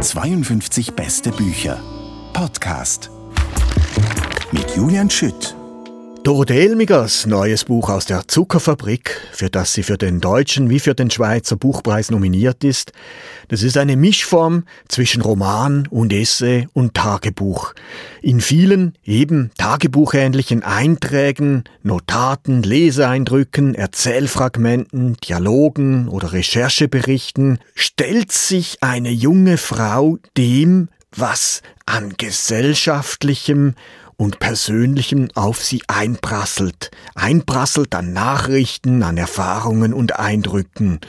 52 0.00 0.94
beste 0.94 1.30
Bücher. 1.30 1.78
Podcast 2.32 3.10
mit 4.52 4.74
Julian 4.74 5.10
Schütt. 5.10 5.54
Dorothee 6.24 6.66
Elmigers 6.66 7.26
neues 7.26 7.64
Buch 7.64 7.90
aus 7.90 8.06
der 8.06 8.28
Zuckerfabrik, 8.28 9.20
für 9.32 9.50
das 9.50 9.72
sie 9.72 9.82
für 9.82 9.98
den 9.98 10.20
deutschen 10.20 10.70
wie 10.70 10.78
für 10.78 10.94
den 10.94 11.10
Schweizer 11.10 11.56
Buchpreis 11.56 12.10
nominiert 12.10 12.64
ist, 12.64 12.92
das 13.48 13.62
ist 13.62 13.76
eine 13.76 13.96
Mischform 13.96 14.64
zwischen 14.88 15.20
Roman 15.20 15.88
und 15.88 16.12
Essay 16.12 16.68
und 16.72 16.94
Tagebuch. 16.94 17.74
In 18.22 18.40
vielen 18.40 18.94
eben 19.04 19.50
tagebuchähnlichen 19.58 20.62
Einträgen, 20.62 21.64
Notaten, 21.82 22.62
Leseeindrücken, 22.62 23.74
Erzählfragmenten, 23.74 25.16
Dialogen 25.16 26.08
oder 26.08 26.32
Rechercheberichten 26.32 27.58
stellt 27.74 28.32
sich 28.32 28.78
eine 28.80 29.10
junge 29.10 29.58
Frau 29.58 30.18
dem, 30.36 30.88
was 31.16 31.62
an 31.92 32.14
gesellschaftlichem 32.16 33.74
und 34.16 34.38
Persönlichem 34.38 35.28
auf 35.34 35.62
sie 35.62 35.82
einprasselt, 35.88 36.90
einprasselt 37.14 37.94
an 37.94 38.14
Nachrichten, 38.14 39.02
an 39.02 39.18
Erfahrungen 39.18 39.92
und 39.92 40.18
Eindrücken. 40.18 41.00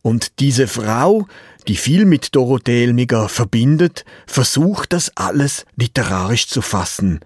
Und 0.00 0.38
diese 0.38 0.68
Frau, 0.68 1.26
die 1.66 1.74
viel 1.74 2.04
mit 2.04 2.36
Dorothee 2.36 2.84
Elmiger 2.84 3.28
verbindet, 3.28 4.04
versucht 4.28 4.92
das 4.92 5.10
alles 5.16 5.66
literarisch 5.74 6.46
zu 6.46 6.62
fassen. 6.62 7.18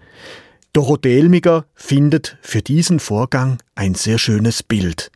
Dorothee 0.73 1.19
Elmiger 1.19 1.65
findet 1.75 2.37
für 2.41 2.63
diesen 2.63 2.99
Vorgang 2.99 3.59
ein 3.75 3.93
sehr 3.93 4.17
schönes 4.17 4.63
Bild. 4.63 5.11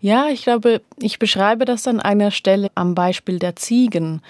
Ja, 0.00 0.28
ich 0.30 0.42
glaube, 0.42 0.82
ich 1.02 1.18
beschreibe 1.18 1.64
das 1.64 1.86
an 1.86 2.00
einer 2.00 2.30
Stelle 2.30 2.70
am 2.74 2.94
Beispiel 2.94 3.38
der 3.38 3.56
Ziegen. 3.56 4.22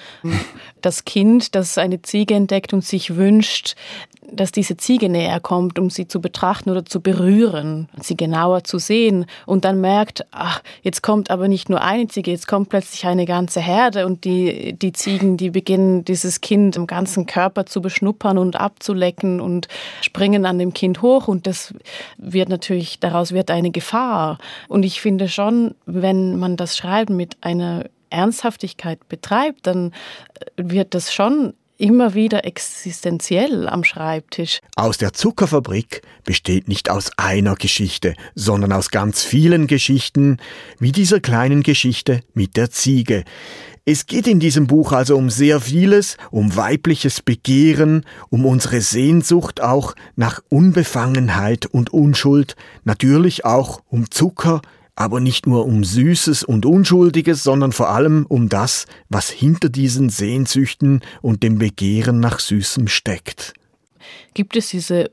Das 0.80 1.04
Kind, 1.04 1.54
das 1.54 1.78
eine 1.78 2.02
Ziege 2.02 2.34
entdeckt 2.34 2.72
und 2.72 2.84
sich 2.84 3.16
wünscht, 3.16 3.74
dass 4.32 4.52
diese 4.52 4.76
Ziege 4.76 5.08
näher 5.08 5.40
kommt, 5.40 5.78
um 5.78 5.90
sie 5.90 6.06
zu 6.06 6.20
betrachten 6.20 6.70
oder 6.70 6.84
zu 6.84 7.00
berühren, 7.00 7.88
sie 8.00 8.16
genauer 8.16 8.64
zu 8.64 8.78
sehen 8.78 9.26
und 9.46 9.64
dann 9.64 9.80
merkt, 9.80 10.24
ach, 10.30 10.62
jetzt 10.82 11.02
kommt 11.02 11.30
aber 11.30 11.48
nicht 11.48 11.68
nur 11.68 11.82
eine 11.82 12.06
Ziege, 12.08 12.30
jetzt 12.30 12.46
kommt 12.46 12.68
plötzlich 12.68 13.06
eine 13.06 13.26
ganze 13.26 13.60
Herde 13.60 14.06
und 14.06 14.24
die, 14.24 14.74
die 14.74 14.92
Ziegen, 14.92 15.36
die 15.36 15.50
beginnen 15.50 16.04
dieses 16.04 16.40
Kind 16.40 16.76
im 16.76 16.86
ganzen 16.86 17.26
Körper 17.26 17.66
zu 17.66 17.80
beschnuppern 17.80 18.38
und 18.38 18.56
abzulecken 18.56 19.40
und 19.40 19.68
springen 20.00 20.46
an 20.46 20.58
dem 20.58 20.72
Kind 20.72 21.02
hoch 21.02 21.28
und 21.28 21.46
das 21.46 21.74
wird 22.16 22.48
natürlich, 22.48 23.00
daraus 23.00 23.32
wird 23.32 23.50
eine 23.50 23.70
Gefahr. 23.70 24.38
Und 24.68 24.84
ich 24.84 25.00
finde 25.00 25.28
schon, 25.28 25.74
wenn 25.86 26.38
man 26.38 26.56
das 26.60 26.76
Schreiben 26.76 27.16
mit 27.16 27.38
einer 27.40 27.86
Ernsthaftigkeit 28.10 29.08
betreibt, 29.08 29.66
dann 29.66 29.92
wird 30.56 30.94
das 30.94 31.12
schon 31.12 31.54
immer 31.80 32.14
wieder 32.14 32.44
existenziell 32.44 33.66
am 33.66 33.84
Schreibtisch. 33.84 34.60
Aus 34.76 34.98
der 34.98 35.14
Zuckerfabrik 35.14 36.02
besteht 36.24 36.68
nicht 36.68 36.90
aus 36.90 37.10
einer 37.16 37.54
Geschichte, 37.54 38.14
sondern 38.34 38.72
aus 38.72 38.90
ganz 38.90 39.24
vielen 39.24 39.66
Geschichten, 39.66 40.36
wie 40.78 40.92
dieser 40.92 41.20
kleinen 41.20 41.62
Geschichte 41.62 42.20
mit 42.34 42.56
der 42.56 42.70
Ziege. 42.70 43.24
Es 43.86 44.04
geht 44.04 44.26
in 44.26 44.40
diesem 44.40 44.66
Buch 44.66 44.92
also 44.92 45.16
um 45.16 45.30
sehr 45.30 45.58
vieles, 45.58 46.18
um 46.30 46.54
weibliches 46.54 47.22
Begehren, 47.22 48.04
um 48.28 48.44
unsere 48.44 48.82
Sehnsucht 48.82 49.62
auch 49.62 49.94
nach 50.16 50.42
Unbefangenheit 50.50 51.64
und 51.64 51.92
Unschuld, 51.92 52.56
natürlich 52.84 53.46
auch 53.46 53.80
um 53.88 54.10
Zucker, 54.10 54.60
aber 55.00 55.18
nicht 55.18 55.46
nur 55.46 55.64
um 55.64 55.82
Süßes 55.82 56.44
und 56.44 56.66
Unschuldiges, 56.66 57.42
sondern 57.42 57.72
vor 57.72 57.88
allem 57.88 58.26
um 58.28 58.50
das, 58.50 58.84
was 59.08 59.30
hinter 59.30 59.70
diesen 59.70 60.10
Sehnsüchten 60.10 61.00
und 61.22 61.42
dem 61.42 61.58
Begehren 61.58 62.20
nach 62.20 62.38
Süßem 62.38 62.86
steckt. 62.86 63.54
Gibt 64.34 64.56
es 64.56 64.68
diese, 64.68 65.10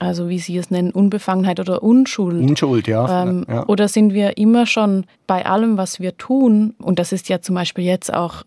also 0.00 0.28
wie 0.28 0.40
Sie 0.40 0.56
es 0.56 0.72
nennen, 0.72 0.90
Unbefangenheit 0.90 1.60
oder 1.60 1.84
Unschuld? 1.84 2.42
Unschuld, 2.42 2.88
ja. 2.88 3.22
Ähm, 3.22 3.46
ja. 3.48 3.64
Oder 3.68 3.86
sind 3.86 4.12
wir 4.12 4.38
immer 4.38 4.66
schon 4.66 5.06
bei 5.28 5.46
allem, 5.46 5.76
was 5.76 6.00
wir 6.00 6.16
tun, 6.16 6.74
und 6.78 6.98
das 6.98 7.12
ist 7.12 7.28
ja 7.28 7.40
zum 7.40 7.54
Beispiel 7.54 7.84
jetzt 7.84 8.12
auch 8.12 8.42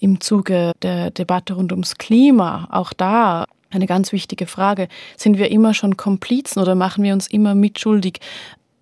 im 0.00 0.20
Zuge 0.20 0.72
der 0.82 1.12
Debatte 1.12 1.54
rund 1.54 1.70
ums 1.70 1.94
Klima, 1.94 2.66
auch 2.72 2.92
da 2.92 3.46
eine 3.70 3.86
ganz 3.86 4.10
wichtige 4.10 4.46
Frage. 4.46 4.88
Sind 5.16 5.38
wir 5.38 5.52
immer 5.52 5.74
schon 5.74 5.96
Komplizen 5.96 6.60
oder 6.60 6.74
machen 6.74 7.04
wir 7.04 7.12
uns 7.12 7.28
immer 7.28 7.54
mitschuldig 7.54 8.18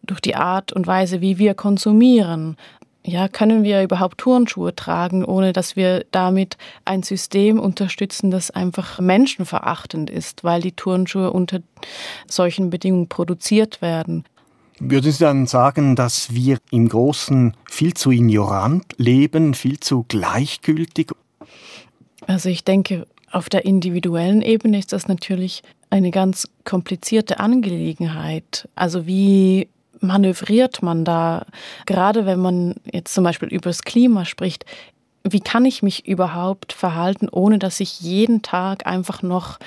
durch 0.02 0.20
die 0.20 0.36
Art 0.36 0.72
und 0.72 0.86
Weise, 0.86 1.20
wie 1.20 1.38
wir 1.38 1.54
konsumieren. 1.54 2.56
Ja, 3.04 3.26
können 3.26 3.64
wir 3.64 3.82
überhaupt 3.82 4.18
Turnschuhe 4.18 4.76
tragen, 4.76 5.24
ohne 5.24 5.52
dass 5.52 5.74
wir 5.74 6.04
damit 6.12 6.56
ein 6.84 7.02
System 7.02 7.58
unterstützen, 7.58 8.30
das 8.30 8.52
einfach 8.52 9.00
menschenverachtend 9.00 10.08
ist, 10.08 10.44
weil 10.44 10.60
die 10.60 10.72
Turnschuhe 10.72 11.32
unter 11.32 11.60
solchen 12.28 12.70
Bedingungen 12.70 13.08
produziert 13.08 13.82
werden? 13.82 14.24
Würden 14.78 15.12
Sie 15.12 15.18
dann 15.18 15.46
sagen, 15.46 15.96
dass 15.96 16.32
wir 16.32 16.58
im 16.70 16.88
Großen 16.88 17.56
viel 17.68 17.94
zu 17.94 18.10
ignorant 18.10 18.84
leben, 18.98 19.54
viel 19.54 19.80
zu 19.80 20.04
gleichgültig? 20.06 21.12
Also 22.26 22.48
ich 22.48 22.64
denke, 22.64 23.06
auf 23.32 23.48
der 23.48 23.64
individuellen 23.64 24.42
Ebene 24.42 24.78
ist 24.78 24.92
das 24.92 25.08
natürlich 25.08 25.62
eine 25.90 26.10
ganz 26.10 26.48
komplizierte 26.64 27.40
Angelegenheit. 27.40 28.68
Also 28.74 29.06
wie 29.06 29.68
manövriert 30.02 30.82
man 30.82 31.04
da? 31.04 31.46
Gerade 31.86 32.26
wenn 32.26 32.40
man 32.40 32.74
jetzt 32.90 33.14
zum 33.14 33.24
Beispiel 33.24 33.48
über 33.48 33.70
das 33.70 33.82
Klima 33.82 34.24
spricht, 34.24 34.64
wie 35.24 35.40
kann 35.40 35.64
ich 35.64 35.82
mich 35.82 36.06
überhaupt 36.06 36.72
verhalten, 36.72 37.28
ohne 37.30 37.58
dass 37.58 37.80
ich 37.80 38.00
jeden 38.00 38.42
Tag 38.42 38.86
einfach 38.86 39.22
noch 39.22 39.58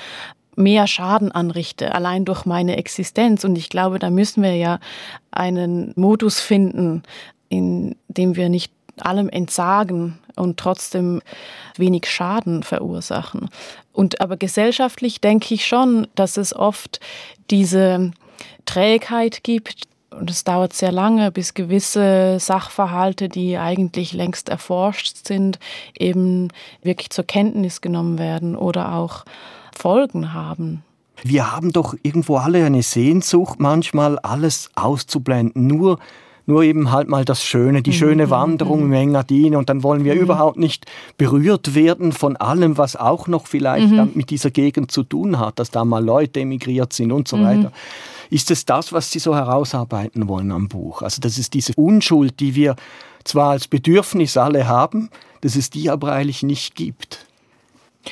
mehr 0.56 0.88
Schaden 0.88 1.32
anrichte, 1.32 1.94
allein 1.94 2.26
durch 2.26 2.46
meine 2.46 2.78
Existenz. 2.78 3.44
Und 3.44 3.58
ich 3.58 3.70
glaube, 3.70 4.00
da 4.00 4.10
müssen 4.10 4.44
wir 4.44 4.56
ja 4.56 4.80
einen 5.32 5.94
Modus 5.96 6.40
finden, 6.40 7.04
in 7.50 7.96
dem 8.08 8.36
wir 8.36 8.50
nicht 8.50 8.72
allem 8.98 9.30
entsagen 9.30 10.18
und 10.36 10.58
trotzdem 10.58 11.22
wenig 11.78 12.08
Schaden 12.08 12.64
verursachen. 12.64 13.50
Und 13.92 14.22
aber 14.22 14.38
gesellschaftlich 14.38 15.22
denke 15.22 15.54
ich 15.54 15.66
schon, 15.66 16.08
dass 16.16 16.38
es 16.38 16.56
oft 16.56 17.00
diese 17.50 18.12
Trägheit 18.66 19.44
gibt, 19.44 19.88
und 20.20 20.30
es 20.30 20.44
dauert 20.44 20.74
sehr 20.74 20.92
lange, 20.92 21.32
bis 21.32 21.54
gewisse 21.54 22.38
Sachverhalte, 22.40 23.30
die 23.30 23.58
eigentlich 23.58 24.14
längst 24.14 24.50
erforscht 24.50 25.28
sind, 25.28 25.60
eben 25.98 26.50
wirklich 26.82 27.10
zur 27.10 27.26
Kenntnis 27.26 27.82
genommen 27.82 28.18
werden 28.18 28.56
oder 28.56 28.94
auch 28.94 29.26
Folgen 29.76 30.34
haben. 30.34 30.84
Wir 31.24 31.52
haben 31.52 31.72
doch 31.72 31.96
irgendwo 32.04 32.38
alle 32.38 32.66
eine 32.66 32.84
Sehnsucht, 32.84 33.60
manchmal 33.60 34.20
alles 34.20 34.70
auszublenden, 34.76 35.68
nur 35.68 36.00
nur 36.48 36.64
eben 36.64 36.92
halt 36.92 37.08
mal 37.08 37.26
das 37.26 37.44
Schöne, 37.44 37.82
die 37.82 37.94
schöne 37.94 38.28
mhm. 38.28 38.30
Wanderung 38.30 38.82
im 38.82 38.94
Engadin 38.94 39.56
und 39.56 39.70
dann 39.70 39.82
wollen 39.82 40.04
wir 40.04 40.16
mhm. 40.16 40.22
überhaupt 40.22 40.58
nicht 40.58 40.86
berührt 41.18 41.74
werden 41.74 42.12
von 42.12 42.36
allem, 42.38 42.78
was 42.78 42.96
auch 42.96 43.28
noch 43.28 43.48
vielleicht 43.48 43.90
mhm. 43.90 44.12
mit 44.14 44.30
dieser 44.30 44.52
Gegend 44.52 44.92
zu 44.92 45.04
tun 45.04 45.40
hat, 45.40 45.58
dass 45.58 45.72
da 45.72 45.84
mal 45.86 46.04
Leute 46.04 46.42
emigriert 46.42 46.94
sind 46.94 47.12
und 47.12 47.28
so 47.28 47.38
mhm. 47.38 47.44
weiter. 47.44 47.72
Ist 48.30 48.52
es 48.52 48.66
das, 48.66 48.92
was 48.94 49.12
Sie 49.12 49.20
so 49.20 49.36
herausarbeiten 49.36 50.28
wollen 50.28 50.52
am 50.52 50.68
Buch? 50.68 51.02
Also 51.02 51.22
das 51.22 51.38
ist 51.38 51.54
diese 51.54 51.74
Unschuld, 51.76 52.40
die 52.40 52.56
wir 52.56 52.76
zwar 53.24 53.52
als 53.52 53.68
Bedürfnis 53.68 54.38
alle 54.38 54.68
haben, 54.68 55.10
dass 55.42 55.56
es 55.56 55.70
die 55.70 55.90
aber 55.90 56.12
eigentlich 56.12 56.44
nicht 56.44 56.76
gibt. 56.76 57.26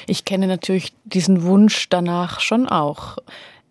Ich 0.07 0.25
kenne 0.25 0.47
natürlich 0.47 0.93
diesen 1.05 1.43
Wunsch 1.43 1.87
danach 1.89 2.39
schon 2.39 2.67
auch. 2.67 3.17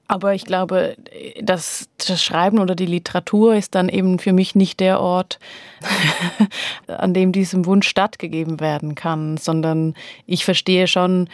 Aber 0.09 0.35
ich 0.35 0.45
glaube, 0.45 0.97
dass 1.41 1.89
das 1.97 2.23
Schreiben 2.23 2.59
oder 2.59 2.75
die 2.75 2.87
Literatur 2.87 3.55
ist 3.55 3.75
dann 3.75 3.89
eben 3.89 4.19
für 4.19 4.35
mich 4.35 4.55
nicht 4.55 4.79
der 4.81 5.01
Ort, 5.01 5.39
an 6.87 7.15
dem 7.15 7.33
diesem 7.33 7.65
Wunsch 7.65 7.89
stattgegeben 7.89 8.61
werden 8.61 8.95
kann, 8.95 9.39
sondern 9.39 9.95
ich 10.27 10.45
verstehe 10.45 10.87
schon 10.87 11.29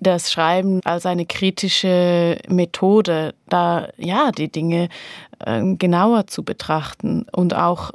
das 0.00 0.32
Schreiben 0.32 0.80
als 0.84 1.06
eine 1.06 1.26
kritische 1.26 2.38
Methode, 2.48 3.34
da 3.48 3.88
ja 3.96 4.32
die 4.32 4.50
Dinge 4.50 4.88
äh, 5.44 5.62
genauer 5.76 6.26
zu 6.26 6.42
betrachten 6.42 7.26
und 7.32 7.54
auch 7.54 7.92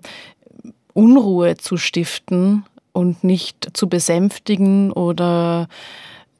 Unruhe 0.94 1.58
zu 1.58 1.78
stiften 1.78 2.64
und 2.94 3.24
nicht 3.24 3.72
zu 3.74 3.90
besänftigen 3.90 4.92
oder 4.92 5.68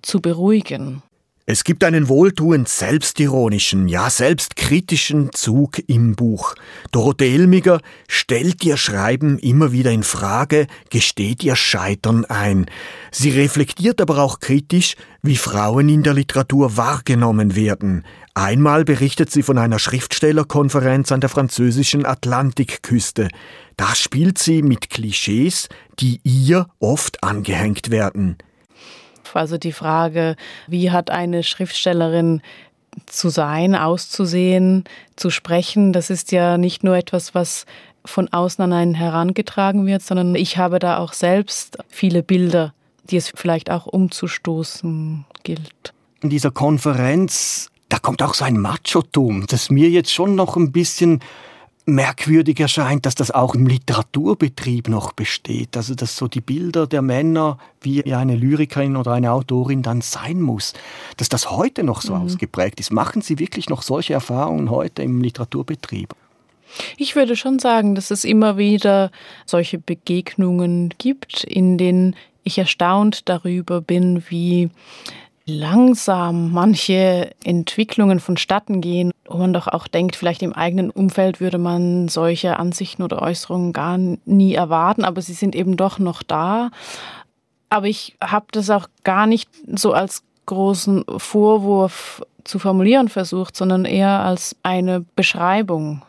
zu 0.02 0.22
beruhigen. 0.22 1.02
Es 1.48 1.64
gibt 1.64 1.84
einen 1.84 2.10
wohltuend 2.10 2.68
selbstironischen, 2.68 3.88
ja 3.88 4.10
selbstkritischen 4.10 5.32
Zug 5.32 5.78
im 5.86 6.16
Buch. 6.16 6.56
Dorothee 6.92 7.36
Elmiger 7.36 7.82
stellt 8.08 8.66
ihr 8.66 8.78
Schreiben 8.78 9.38
immer 9.38 9.72
wieder 9.72 9.92
in 9.92 10.02
Frage, 10.02 10.66
gesteht 10.90 11.44
ihr 11.44 11.56
Scheitern 11.56 12.26
ein. 12.26 12.66
Sie 13.12 13.30
reflektiert 13.30 14.02
aber 14.02 14.18
auch 14.24 14.40
kritisch, 14.40 14.96
wie 15.22 15.38
Frauen 15.38 15.88
in 15.88 16.02
der 16.02 16.16
Literatur 16.16 16.78
wahrgenommen 16.78 17.56
werden. 17.56 18.06
Einmal 18.34 18.84
berichtet 18.84 19.32
sie 19.32 19.44
von 19.44 19.60
einer 19.60 19.78
Schriftstellerkonferenz 19.78 21.12
an 21.12 21.22
der 21.22 21.30
französischen 21.30 22.08
Atlantikküste. 22.08 23.28
Da 23.78 23.94
spielt 23.94 24.40
sie 24.40 24.64
mit 24.64 24.90
Klischees, 24.90 25.70
die 26.00 26.22
ihr 26.24 26.66
oft 26.80 27.24
angehängt 27.24 27.92
werden. 27.92 28.38
Also 29.34 29.58
die 29.58 29.72
Frage, 29.72 30.36
wie 30.68 30.92
hat 30.92 31.10
eine 31.10 31.44
Schriftstellerin 31.44 32.42
zu 33.06 33.30
sein, 33.30 33.76
auszusehen, 33.76 34.86
zu 35.16 35.30
sprechen, 35.30 35.94
das 35.94 36.10
ist 36.10 36.32
ja 36.32 36.58
nicht 36.58 36.84
nur 36.84 36.96
etwas, 36.96 37.36
was 37.36 37.66
von 38.06 38.32
außen 38.32 38.64
an 38.64 38.74
einen 38.74 38.94
herangetragen 38.94 39.86
wird, 39.86 40.02
sondern 40.02 40.36
ich 40.36 40.58
habe 40.58 40.80
da 40.80 40.98
auch 41.00 41.14
selbst 41.14 41.78
viele 41.90 42.24
Bilder, 42.24 42.74
die 43.10 43.18
es 43.18 43.32
vielleicht 43.36 43.72
auch 43.72 43.86
umzustoßen 43.86 45.26
gilt. 45.44 45.94
In 46.22 46.30
dieser 46.30 46.52
Konferenz, 46.52 47.70
da 47.90 48.00
kommt 48.00 48.22
auch 48.22 48.34
so 48.34 48.46
ein 48.46 48.60
Machotum, 48.60 49.46
das 49.48 49.70
mir 49.70 49.90
jetzt 49.90 50.14
schon 50.14 50.36
noch 50.36 50.56
ein 50.56 50.72
bisschen 50.72 51.22
merkwürdig 51.86 52.60
erscheint, 52.60 53.06
dass 53.06 53.16
das 53.16 53.32
auch 53.32 53.54
im 53.54 53.68
Literaturbetrieb 53.68 54.90
noch 54.90 55.14
besteht. 55.14 55.78
Also 55.78 55.94
dass 55.94 56.18
so 56.18 56.28
die 56.28 56.42
Bilder 56.42 56.88
der 56.88 57.02
Männer, 57.02 57.58
wie 57.82 58.04
eine 58.14 58.36
Lyrikerin 58.36 58.98
oder 58.98 59.12
eine 59.12 59.32
Autorin 59.32 59.84
dann 59.84 60.02
sein 60.02 60.42
muss, 60.42 60.74
dass 61.18 61.30
das 61.30 61.52
heute 61.52 61.84
noch 61.84 62.02
so 62.02 62.16
mhm. 62.16 62.24
ausgeprägt 62.24 62.80
ist. 62.80 62.92
Machen 62.92 63.22
Sie 63.22 63.40
wirklich 63.40 63.70
noch 63.70 63.84
solche 63.84 64.14
Erfahrungen 64.14 64.72
heute 64.72 65.04
im 65.04 65.22
Literaturbetrieb? 65.22 66.16
Ich 66.98 67.16
würde 67.16 67.36
schon 67.36 67.60
sagen, 67.60 67.96
dass 67.96 68.12
es 68.12 68.24
immer 68.24 68.58
wieder 68.58 69.12
solche 69.46 69.78
Begegnungen 69.78 70.94
gibt, 70.98 71.44
in 71.44 71.78
denen 71.78 72.16
ich 72.44 72.58
erstaunt 72.58 73.30
darüber 73.30 73.82
bin, 73.82 74.24
wie 74.30 74.70
langsam 75.46 76.52
manche 76.52 77.32
Entwicklungen 77.44 78.20
vonstatten 78.20 78.82
gehen, 78.82 79.12
wo 79.26 79.38
man 79.38 79.54
doch 79.54 79.68
auch 79.68 79.88
denkt, 79.88 80.16
vielleicht 80.16 80.42
im 80.42 80.54
eigenen 80.54 80.90
Umfeld 80.90 81.40
würde 81.40 81.58
man 81.58 82.08
solche 82.08 82.58
Ansichten 82.58 83.04
oder 83.04 83.22
Äußerungen 83.22 83.74
gar 83.74 83.98
nie 83.98 84.54
erwarten, 84.56 85.04
aber 85.04 85.22
sie 85.22 85.34
sind 85.34 85.56
eben 85.56 85.78
doch 85.78 86.00
noch 86.00 86.24
da. 86.24 86.72
Aber 87.70 87.88
ich 87.88 88.16
habe 88.22 88.46
das 88.52 88.70
auch 88.70 88.88
gar 89.04 89.28
nicht 89.28 89.50
so 89.76 89.94
als 89.94 90.24
großen 90.46 91.06
Vorwurf 91.18 92.24
zu 92.44 92.60
formulieren 92.60 93.10
versucht, 93.10 93.56
sondern 93.56 93.86
eher 93.86 94.20
als 94.20 94.56
eine 94.64 95.04
Beschreibung 95.16 96.04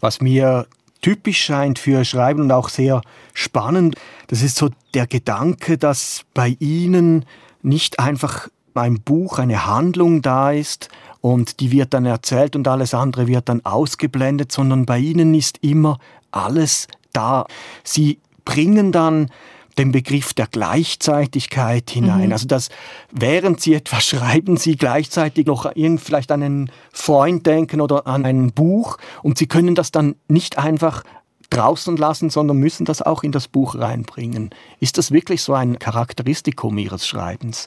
was 0.00 0.20
mir 0.20 0.66
typisch 1.02 1.44
scheint 1.44 1.78
für 1.78 2.04
Schreiben 2.04 2.42
und 2.42 2.52
auch 2.52 2.68
sehr 2.68 3.00
spannend, 3.32 3.96
das 4.26 4.42
ist 4.42 4.56
so 4.56 4.70
der 4.94 5.06
Gedanke, 5.06 5.78
dass 5.78 6.22
bei 6.34 6.56
Ihnen 6.58 7.24
nicht 7.62 7.98
einfach 7.98 8.48
ein 8.74 9.00
Buch, 9.00 9.38
eine 9.38 9.66
Handlung 9.66 10.22
da 10.22 10.50
ist 10.52 10.88
und 11.20 11.60
die 11.60 11.70
wird 11.70 11.94
dann 11.94 12.06
erzählt 12.06 12.56
und 12.56 12.66
alles 12.68 12.94
andere 12.94 13.26
wird 13.26 13.48
dann 13.48 13.64
ausgeblendet, 13.64 14.52
sondern 14.52 14.86
bei 14.86 14.98
Ihnen 14.98 15.34
ist 15.34 15.58
immer 15.62 15.98
alles 16.30 16.88
da. 17.12 17.46
Sie 17.84 18.18
bringen 18.44 18.92
dann 18.92 19.30
den 19.78 19.92
Begriff 19.92 20.34
der 20.34 20.46
Gleichzeitigkeit 20.46 21.90
hinein. 21.90 22.26
Mhm. 22.26 22.32
Also 22.32 22.46
dass 22.46 22.68
während 23.10 23.60
Sie 23.60 23.74
etwas 23.74 24.04
schreiben, 24.06 24.56
Sie 24.56 24.76
gleichzeitig 24.76 25.46
noch 25.46 25.72
vielleicht 25.98 26.32
an 26.32 26.42
einen 26.42 26.70
Freund 26.92 27.46
denken 27.46 27.80
oder 27.80 28.06
an 28.06 28.24
ein 28.24 28.52
Buch 28.52 28.98
und 29.22 29.38
Sie 29.38 29.46
können 29.46 29.74
das 29.74 29.90
dann 29.90 30.16
nicht 30.28 30.58
einfach 30.58 31.02
draußen 31.50 31.96
lassen, 31.96 32.30
sondern 32.30 32.58
müssen 32.58 32.84
das 32.84 33.02
auch 33.02 33.22
in 33.22 33.32
das 33.32 33.48
Buch 33.48 33.74
reinbringen. 33.74 34.50
Ist 34.78 34.98
das 34.98 35.10
wirklich 35.10 35.42
so 35.42 35.54
ein 35.54 35.78
Charakteristikum 35.78 36.78
Ihres 36.78 37.06
Schreibens? 37.06 37.66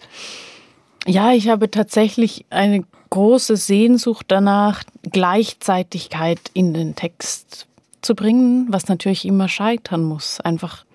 Ja, 1.06 1.34
ich 1.34 1.50
habe 1.50 1.70
tatsächlich 1.70 2.46
eine 2.50 2.86
große 3.10 3.58
Sehnsucht 3.58 4.26
danach, 4.30 4.84
Gleichzeitigkeit 5.04 6.40
in 6.54 6.74
den 6.74 6.96
Text 6.96 7.68
zu 8.02 8.16
bringen, 8.16 8.68
was 8.70 8.88
natürlich 8.88 9.26
immer 9.26 9.48
scheitern 9.48 10.04
muss. 10.04 10.40
Einfach 10.40 10.86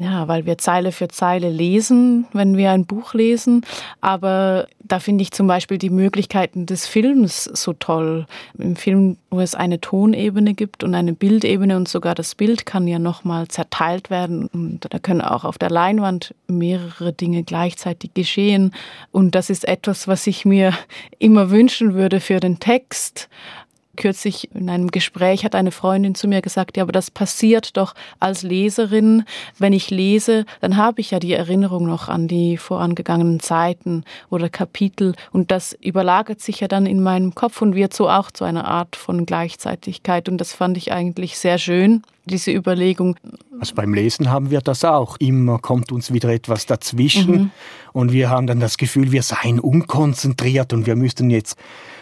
ja, 0.00 0.28
weil 0.28 0.46
wir 0.46 0.56
Zeile 0.56 0.92
für 0.92 1.08
Zeile 1.08 1.50
lesen, 1.50 2.26
wenn 2.32 2.56
wir 2.56 2.70
ein 2.70 2.86
Buch 2.86 3.12
lesen. 3.12 3.66
Aber 4.00 4.66
da 4.82 4.98
finde 4.98 5.20
ich 5.20 5.30
zum 5.30 5.46
Beispiel 5.46 5.76
die 5.76 5.90
Möglichkeiten 5.90 6.64
des 6.64 6.86
Films 6.86 7.44
so 7.44 7.74
toll. 7.74 8.26
Im 8.56 8.76
Film, 8.76 9.18
wo 9.28 9.40
es 9.40 9.54
eine 9.54 9.78
Tonebene 9.78 10.54
gibt 10.54 10.84
und 10.84 10.94
eine 10.94 11.12
Bildebene 11.12 11.76
und 11.76 11.86
sogar 11.86 12.14
das 12.14 12.34
Bild 12.34 12.64
kann 12.64 12.88
ja 12.88 12.98
nochmal 12.98 13.48
zerteilt 13.48 14.08
werden. 14.08 14.46
Und 14.46 14.86
da 14.88 14.98
können 14.98 15.20
auch 15.20 15.44
auf 15.44 15.58
der 15.58 15.68
Leinwand 15.68 16.34
mehrere 16.48 17.12
Dinge 17.12 17.42
gleichzeitig 17.42 18.14
geschehen. 18.14 18.72
Und 19.12 19.34
das 19.34 19.50
ist 19.50 19.68
etwas, 19.68 20.08
was 20.08 20.26
ich 20.26 20.46
mir 20.46 20.72
immer 21.18 21.50
wünschen 21.50 21.92
würde 21.92 22.20
für 22.20 22.40
den 22.40 22.58
Text 22.58 23.28
kürzlich 24.00 24.48
in 24.54 24.70
einem 24.70 24.90
Gespräch 24.90 25.44
hat 25.44 25.54
eine 25.54 25.70
Freundin 25.70 26.14
zu 26.14 26.26
mir 26.26 26.40
gesagt, 26.40 26.78
ja, 26.78 26.84
aber 26.84 26.92
das 26.92 27.10
passiert 27.10 27.76
doch 27.76 27.94
als 28.18 28.42
Leserin. 28.42 29.24
Wenn 29.58 29.74
ich 29.74 29.90
lese, 29.90 30.46
dann 30.62 30.78
habe 30.78 31.02
ich 31.02 31.10
ja 31.10 31.18
die 31.18 31.34
Erinnerung 31.34 31.86
noch 31.86 32.08
an 32.08 32.26
die 32.26 32.56
vorangegangenen 32.56 33.40
Zeiten 33.40 34.04
oder 34.30 34.48
Kapitel 34.48 35.14
und 35.32 35.50
das 35.50 35.74
überlagert 35.74 36.40
sich 36.40 36.60
ja 36.60 36.68
dann 36.68 36.86
in 36.86 37.02
meinem 37.02 37.34
Kopf 37.34 37.60
und 37.60 37.74
wird 37.74 37.92
so 37.92 38.08
auch 38.08 38.30
zu 38.30 38.44
einer 38.44 38.66
Art 38.66 38.96
von 38.96 39.26
Gleichzeitigkeit 39.26 40.30
und 40.30 40.38
das 40.38 40.54
fand 40.54 40.78
ich 40.78 40.92
eigentlich 40.92 41.38
sehr 41.38 41.58
schön 41.58 42.02
diese 42.24 42.52
Überlegung. 42.52 43.16
Also 43.58 43.74
beim 43.74 43.92
Lesen 43.92 44.30
haben 44.30 44.50
wir 44.50 44.60
das 44.60 44.84
auch. 44.84 45.16
Immer 45.18 45.58
kommt 45.58 45.92
uns 45.92 46.12
wieder 46.12 46.30
etwas 46.30 46.66
dazwischen 46.66 47.30
mhm. 47.30 47.50
und 47.92 48.12
wir 48.12 48.30
haben 48.30 48.46
dann 48.46 48.60
das 48.60 48.78
Gefühl, 48.78 49.12
wir 49.12 49.22
seien 49.22 49.60
unkonzentriert 49.60 50.72
und 50.72 50.86
wir 50.86 50.96
müssten 50.96 51.28
jetzt 51.28 51.58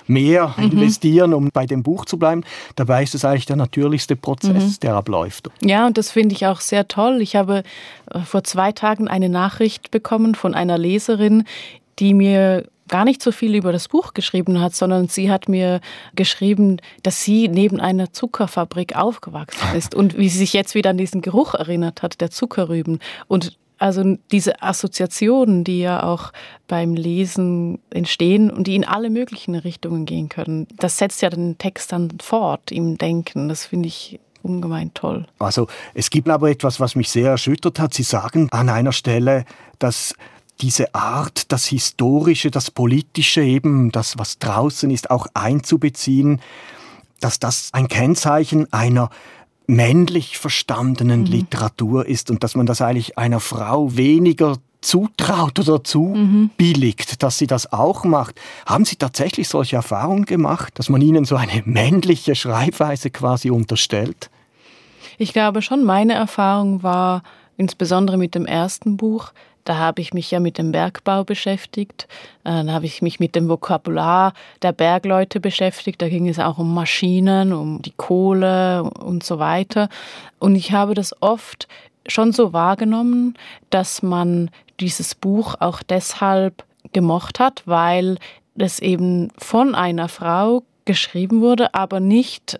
mehr 0.08 0.54
mhm. 0.56 0.64
investieren, 0.64 1.34
um 1.34 1.50
bei 1.52 1.66
dem 1.66 1.82
Buch 1.82 2.04
zu 2.04 2.18
bleiben. 2.18 2.44
Dabei 2.76 3.02
ist 3.02 3.14
es 3.14 3.24
eigentlich 3.24 3.46
der 3.46 3.56
natürlichste 3.56 4.16
Prozess, 4.16 4.64
mhm. 4.64 4.80
der 4.82 4.94
abläuft. 4.94 5.48
Ja, 5.62 5.86
und 5.86 5.98
das 5.98 6.10
finde 6.10 6.34
ich 6.34 6.46
auch 6.46 6.60
sehr 6.60 6.88
toll. 6.88 7.20
Ich 7.20 7.36
habe 7.36 7.62
äh, 8.10 8.20
vor 8.20 8.44
zwei 8.44 8.72
Tagen 8.72 9.08
eine 9.08 9.28
Nachricht 9.28 9.90
bekommen 9.90 10.34
von 10.34 10.54
einer 10.54 10.78
Leserin, 10.78 11.44
die 11.98 12.14
mir 12.14 12.64
gar 12.88 13.04
nicht 13.04 13.22
so 13.22 13.30
viel 13.30 13.54
über 13.54 13.70
das 13.70 13.88
Buch 13.88 14.14
geschrieben 14.14 14.60
hat, 14.60 14.74
sondern 14.74 15.08
sie 15.08 15.30
hat 15.30 15.48
mir 15.48 15.80
geschrieben, 16.16 16.78
dass 17.02 17.22
sie 17.22 17.48
neben 17.48 17.80
einer 17.80 18.12
Zuckerfabrik 18.12 18.96
aufgewachsen 18.96 19.76
ist 19.76 19.94
und 19.94 20.18
wie 20.18 20.28
sie 20.28 20.38
sich 20.38 20.54
jetzt 20.54 20.74
wieder 20.74 20.90
an 20.90 20.98
diesen 20.98 21.20
Geruch 21.20 21.54
erinnert 21.54 22.02
hat, 22.02 22.20
der 22.20 22.30
Zuckerrüben. 22.30 22.98
Und 23.28 23.58
also 23.78 24.16
diese 24.32 24.62
Assoziationen, 24.62 25.64
die 25.64 25.80
ja 25.80 26.02
auch 26.02 26.32
beim 26.66 26.94
Lesen 26.94 27.78
entstehen 27.90 28.50
und 28.50 28.66
die 28.66 28.74
in 28.74 28.84
alle 28.84 29.08
möglichen 29.08 29.54
Richtungen 29.54 30.04
gehen 30.04 30.28
können, 30.28 30.66
das 30.76 30.98
setzt 30.98 31.22
ja 31.22 31.30
den 31.30 31.58
Text 31.58 31.92
dann 31.92 32.10
fort 32.20 32.70
im 32.72 32.98
Denken. 32.98 33.48
Das 33.48 33.66
finde 33.66 33.88
ich 33.88 34.20
ungemein 34.42 34.92
toll. 34.94 35.26
Also 35.38 35.68
es 35.94 36.10
gibt 36.10 36.28
aber 36.28 36.50
etwas, 36.50 36.80
was 36.80 36.94
mich 36.94 37.10
sehr 37.10 37.30
erschüttert 37.30 37.78
hat. 37.78 37.94
Sie 37.94 38.02
sagen 38.02 38.48
an 38.50 38.68
einer 38.68 38.92
Stelle, 38.92 39.44
dass 39.78 40.14
diese 40.60 40.94
Art, 40.94 41.52
das 41.52 41.66
Historische, 41.66 42.50
das 42.50 42.70
Politische, 42.70 43.42
eben 43.42 43.92
das, 43.92 44.18
was 44.18 44.38
draußen 44.38 44.90
ist, 44.90 45.10
auch 45.10 45.28
einzubeziehen, 45.34 46.40
dass 47.20 47.38
das 47.38 47.70
ein 47.72 47.88
Kennzeichen 47.88 48.72
einer 48.72 49.10
männlich 49.68 50.38
verstandenen 50.38 51.20
mhm. 51.20 51.26
Literatur 51.26 52.06
ist 52.06 52.30
und 52.30 52.42
dass 52.42 52.56
man 52.56 52.66
das 52.66 52.80
eigentlich 52.80 53.18
einer 53.18 53.38
Frau 53.38 53.96
weniger 53.96 54.56
zutraut 54.80 55.58
oder 55.58 55.84
zubilligt, 55.84 57.12
mhm. 57.12 57.18
dass 57.18 57.38
sie 57.38 57.46
das 57.46 57.72
auch 57.72 58.04
macht. 58.04 58.40
Haben 58.64 58.84
Sie 58.84 58.96
tatsächlich 58.96 59.48
solche 59.48 59.76
Erfahrungen 59.76 60.24
gemacht, 60.24 60.78
dass 60.78 60.88
man 60.88 61.00
Ihnen 61.00 61.24
so 61.24 61.36
eine 61.36 61.62
männliche 61.64 62.34
Schreibweise 62.34 63.10
quasi 63.10 63.50
unterstellt? 63.50 64.30
Ich 65.18 65.32
glaube 65.32 65.62
schon, 65.62 65.84
meine 65.84 66.14
Erfahrung 66.14 66.82
war 66.82 67.22
insbesondere 67.56 68.16
mit 68.16 68.34
dem 68.34 68.46
ersten 68.46 68.96
Buch, 68.96 69.32
da 69.68 69.76
habe 69.76 70.00
ich 70.00 70.14
mich 70.14 70.30
ja 70.30 70.40
mit 70.40 70.56
dem 70.56 70.72
Bergbau 70.72 71.24
beschäftigt. 71.24 72.08
Äh, 72.42 72.52
dann 72.52 72.72
habe 72.72 72.86
ich 72.86 73.02
mich 73.02 73.20
mit 73.20 73.34
dem 73.34 73.50
Vokabular 73.50 74.32
der 74.62 74.72
Bergleute 74.72 75.40
beschäftigt. 75.40 76.00
Da 76.00 76.08
ging 76.08 76.26
es 76.26 76.38
auch 76.38 76.56
um 76.56 76.72
Maschinen, 76.72 77.52
um 77.52 77.82
die 77.82 77.92
Kohle 77.94 78.84
und 78.84 79.24
so 79.24 79.38
weiter. 79.38 79.90
Und 80.38 80.56
ich 80.56 80.72
habe 80.72 80.94
das 80.94 81.14
oft 81.20 81.68
schon 82.06 82.32
so 82.32 82.54
wahrgenommen, 82.54 83.34
dass 83.68 84.02
man 84.02 84.50
dieses 84.80 85.14
Buch 85.14 85.54
auch 85.60 85.82
deshalb 85.82 86.64
gemocht 86.94 87.38
hat, 87.38 87.62
weil 87.66 88.16
es 88.56 88.78
eben 88.78 89.28
von 89.36 89.74
einer 89.74 90.08
Frau 90.08 90.62
geschrieben 90.86 91.42
wurde, 91.42 91.74
aber 91.74 92.00
nicht 92.00 92.58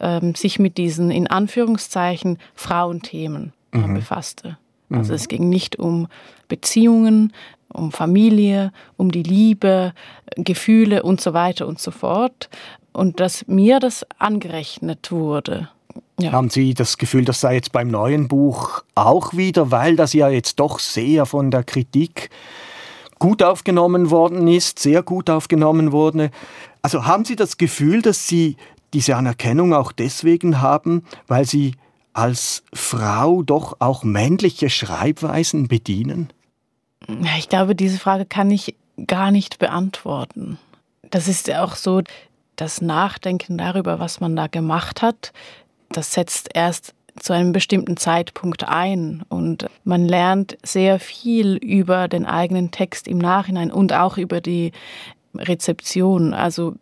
ähm, 0.00 0.34
sich 0.34 0.58
mit 0.58 0.76
diesen 0.76 1.12
in 1.12 1.28
Anführungszeichen 1.28 2.38
Frauenthemen 2.56 3.52
mhm. 3.70 3.94
befasste. 3.94 4.58
Also 4.90 5.12
mhm. 5.12 5.16
es 5.16 5.28
ging 5.28 5.48
nicht 5.48 5.78
um 5.78 6.08
Beziehungen, 6.48 7.32
um 7.72 7.92
Familie, 7.92 8.72
um 8.96 9.10
die 9.10 9.22
Liebe, 9.22 9.92
Gefühle 10.36 11.02
und 11.02 11.20
so 11.20 11.34
weiter 11.34 11.66
und 11.66 11.78
so 11.80 11.90
fort. 11.90 12.48
Und 12.92 13.20
dass 13.20 13.46
mir 13.46 13.80
das 13.80 14.06
angerechnet 14.18 15.12
wurde. 15.12 15.68
Ja. 16.20 16.32
Haben 16.32 16.50
Sie 16.50 16.74
das 16.74 16.98
Gefühl, 16.98 17.24
das 17.24 17.40
sei 17.40 17.54
jetzt 17.54 17.70
beim 17.70 17.88
neuen 17.88 18.26
Buch 18.26 18.82
auch 18.96 19.34
wieder, 19.34 19.70
weil 19.70 19.94
das 19.94 20.12
ja 20.14 20.28
jetzt 20.28 20.58
doch 20.58 20.80
sehr 20.80 21.26
von 21.26 21.50
der 21.50 21.62
Kritik 21.62 22.30
gut 23.18 23.42
aufgenommen 23.42 24.10
worden 24.10 24.48
ist, 24.48 24.78
sehr 24.78 25.02
gut 25.02 25.30
aufgenommen 25.30 25.92
wurde. 25.92 26.30
Also 26.82 27.06
haben 27.06 27.24
Sie 27.24 27.36
das 27.36 27.56
Gefühl, 27.56 28.02
dass 28.02 28.26
Sie 28.26 28.56
diese 28.94 29.16
Anerkennung 29.16 29.74
auch 29.74 29.92
deswegen 29.92 30.60
haben, 30.60 31.04
weil 31.26 31.44
Sie 31.44 31.74
als 32.12 32.64
Frau 32.72 33.42
doch 33.42 33.76
auch 33.78 34.02
männliche 34.02 34.70
Schreibweisen 34.70 35.68
bedienen? 35.68 36.32
Ich 37.38 37.48
glaube, 37.48 37.74
diese 37.74 37.98
Frage 37.98 38.26
kann 38.26 38.50
ich 38.50 38.74
gar 39.06 39.30
nicht 39.30 39.58
beantworten. 39.58 40.58
das 41.10 41.28
ist 41.28 41.48
ja 41.48 41.64
auch 41.64 41.74
so, 41.74 42.02
das 42.56 42.80
Nachdenken 42.82 43.56
darüber, 43.56 43.98
was 43.98 44.20
man 44.20 44.34
da 44.36 44.48
gemacht 44.48 45.00
hat, 45.00 45.32
das 45.90 46.12
setzt 46.12 46.50
erst 46.54 46.92
zu 47.18 47.32
einem 47.32 47.52
bestimmten 47.52 47.96
Zeitpunkt 47.96 48.68
ein 48.68 49.22
und 49.28 49.66
man 49.84 50.06
lernt 50.06 50.58
sehr 50.62 51.00
viel 51.00 51.56
über 51.56 52.08
den 52.08 52.26
eigenen 52.26 52.70
Text 52.70 53.08
im 53.08 53.18
Nachhinein 53.18 53.72
und 53.72 53.92
auch 53.92 54.18
über 54.18 54.40
die 54.40 54.72
Rezeption. 55.34 56.34
Also 56.34 56.74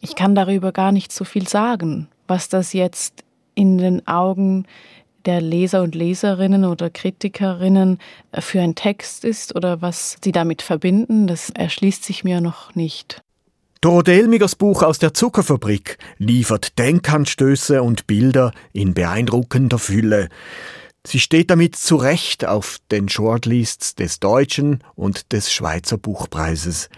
ich 0.00 0.14
kann 0.14 0.34
darüber 0.34 0.72
gar 0.72 0.92
nicht 0.92 1.12
so 1.12 1.24
viel 1.24 1.48
sagen, 1.48 2.08
was 2.28 2.48
das 2.48 2.72
jetzt 2.72 3.24
in 3.54 3.78
den 3.78 4.06
Augen 4.06 4.66
der 5.26 5.40
Leser 5.40 5.82
und 5.82 5.94
Leserinnen 5.94 6.64
oder 6.64 6.90
Kritikerinnen 6.90 7.98
für 8.38 8.60
ein 8.60 8.74
Text 8.74 9.24
ist 9.24 9.54
oder 9.54 9.82
was 9.82 10.16
sie 10.22 10.32
damit 10.32 10.62
verbinden, 10.62 11.26
das 11.26 11.50
erschließt 11.50 12.04
sich 12.04 12.24
mir 12.24 12.40
noch 12.40 12.74
nicht. 12.74 13.22
Dorothee 13.80 14.20
Elmigers 14.20 14.54
Buch 14.54 14.82
aus 14.82 14.98
der 14.98 15.12
Zuckerfabrik 15.12 15.98
liefert 16.16 16.78
Denkanstöße 16.78 17.82
und 17.82 18.06
Bilder 18.06 18.52
in 18.72 18.94
beeindruckender 18.94 19.78
Fülle. 19.78 20.30
Sie 21.06 21.20
steht 21.20 21.50
damit 21.50 21.76
zu 21.76 21.96
Recht 21.96 22.46
auf 22.46 22.78
den 22.90 23.10
Shortlists 23.10 23.94
des 23.94 24.20
Deutschen 24.20 24.82
und 24.94 25.32
des 25.32 25.52
Schweizer 25.52 25.98
Buchpreises. 25.98 26.88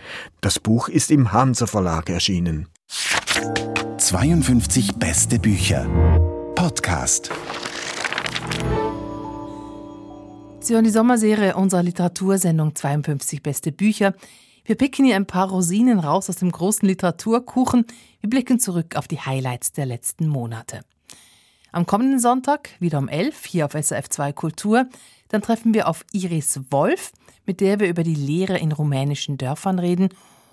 Das 0.41 0.61
Buch 0.61 0.89
ist 0.89 1.11
im 1.11 1.33
Hansa 1.33 1.67
Verlag 1.67 2.09
erschienen. 2.09 2.69
52 3.99 4.93
beste 4.95 5.41
Bücher. 5.41 5.89
Podcast. 6.55 7.31
Sie 10.61 10.75
hören 10.75 10.85
die 10.85 10.90
Sommerserie 10.90 11.55
unserer 11.55 11.85
Literatursendung 11.85 12.75
52 12.75 13.40
beste 13.40 13.71
Bücher. 13.71 14.14
Wir 14.64 14.75
picken 14.75 15.05
hier 15.05 15.14
ein 15.14 15.27
paar 15.27 15.49
Rosinen 15.49 16.01
raus 16.01 16.29
aus 16.29 16.37
dem 16.37 16.51
großen 16.51 16.88
Literaturkuchen. 16.88 17.87
Wir 18.21 18.29
blicken 18.31 18.59
zurück 18.59 18.97
auf 18.97 19.07
die 19.07 19.21
Highlights 19.21 19.71
der 19.71 19.87
letzten 19.87 20.27
Monate. 20.27 20.81
Am 21.71 21.87
kommenden 21.87 22.19
Sonntag, 22.19 22.71
wieder 22.81 22.99
um 22.99 23.09
11, 23.09 23.45
hier 23.45 23.66
auf 23.66 23.75
SRF 23.75 24.09
2 24.09 24.33
Kultur, 24.33 24.87
dann 25.29 25.40
treffen 25.40 25.73
wir 25.73 25.87
auf 25.87 26.05
Iris 26.11 26.59
Wolf, 26.71 27.12
mit 27.45 27.61
der 27.61 27.79
wir 27.79 27.88
über 27.88 28.03
die 28.03 28.16
Lehre 28.16 28.59
in 28.59 28.73
rumänischen 28.73 29.38
Dörfern 29.38 29.79
reden. 29.79 30.09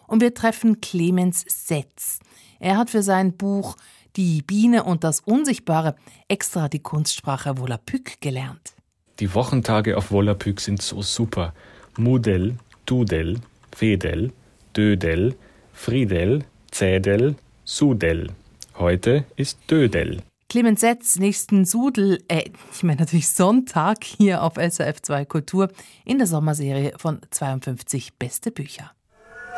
Und 0.06 0.22
wir 0.22 0.36
treffen 0.36 0.80
Clemens 0.80 1.44
Setz. 1.48 2.20
Er 2.60 2.78
hat 2.78 2.92
für 2.92 3.02
sein 3.02 3.36
Buch 3.36 3.78
Die 4.16 4.44
Biene 4.44 4.84
und 4.84 5.04
das 5.04 5.22
Unsichtbare 5.22 5.96
extra 6.28 6.70
die 6.70 6.80
Kunstsprache 6.80 7.58
Volapük 7.58 8.22
gelernt. 8.22 8.74
Die 9.20 9.34
Wochentage 9.34 9.98
auf 9.98 10.12
Volapük 10.12 10.62
sind 10.62 10.84
so 10.84 11.02
super. 11.02 11.54
Mudel, 11.98 12.58
Tudel, 12.86 13.40
Fedel, 13.76 14.32
Dödel, 14.78 15.36
Friedel, 15.74 16.46
Zädel, 16.70 17.36
Sudel. 17.64 18.30
Heute 18.78 19.26
ist 19.36 19.58
Dödel. 19.70 20.22
Clemens 20.48 20.82
Setz, 20.82 21.18
nächsten 21.18 21.66
Sudel, 21.66 22.24
äh, 22.28 22.44
ich 22.72 22.84
meine 22.84 23.00
natürlich 23.00 23.30
Sonntag 23.30 24.04
hier 24.04 24.44
auf 24.44 24.54
SRF 24.58 25.02
2 25.02 25.26
Kultur 25.26 25.70
in 26.06 26.20
der 26.20 26.28
Sommerserie 26.28 26.94
von 26.98 27.20
52 27.32 28.14
Beste 28.20 28.52
Bücher. 28.52 28.92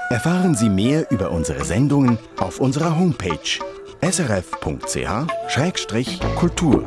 Erfahren 0.09 0.55
Sie 0.55 0.69
mehr 0.69 1.11
über 1.11 1.31
unsere 1.31 1.65
Sendungen 1.65 2.17
auf 2.37 2.61
unserer 2.61 2.97
Homepage 2.97 3.59
srf.ch-kultur. 4.11 6.83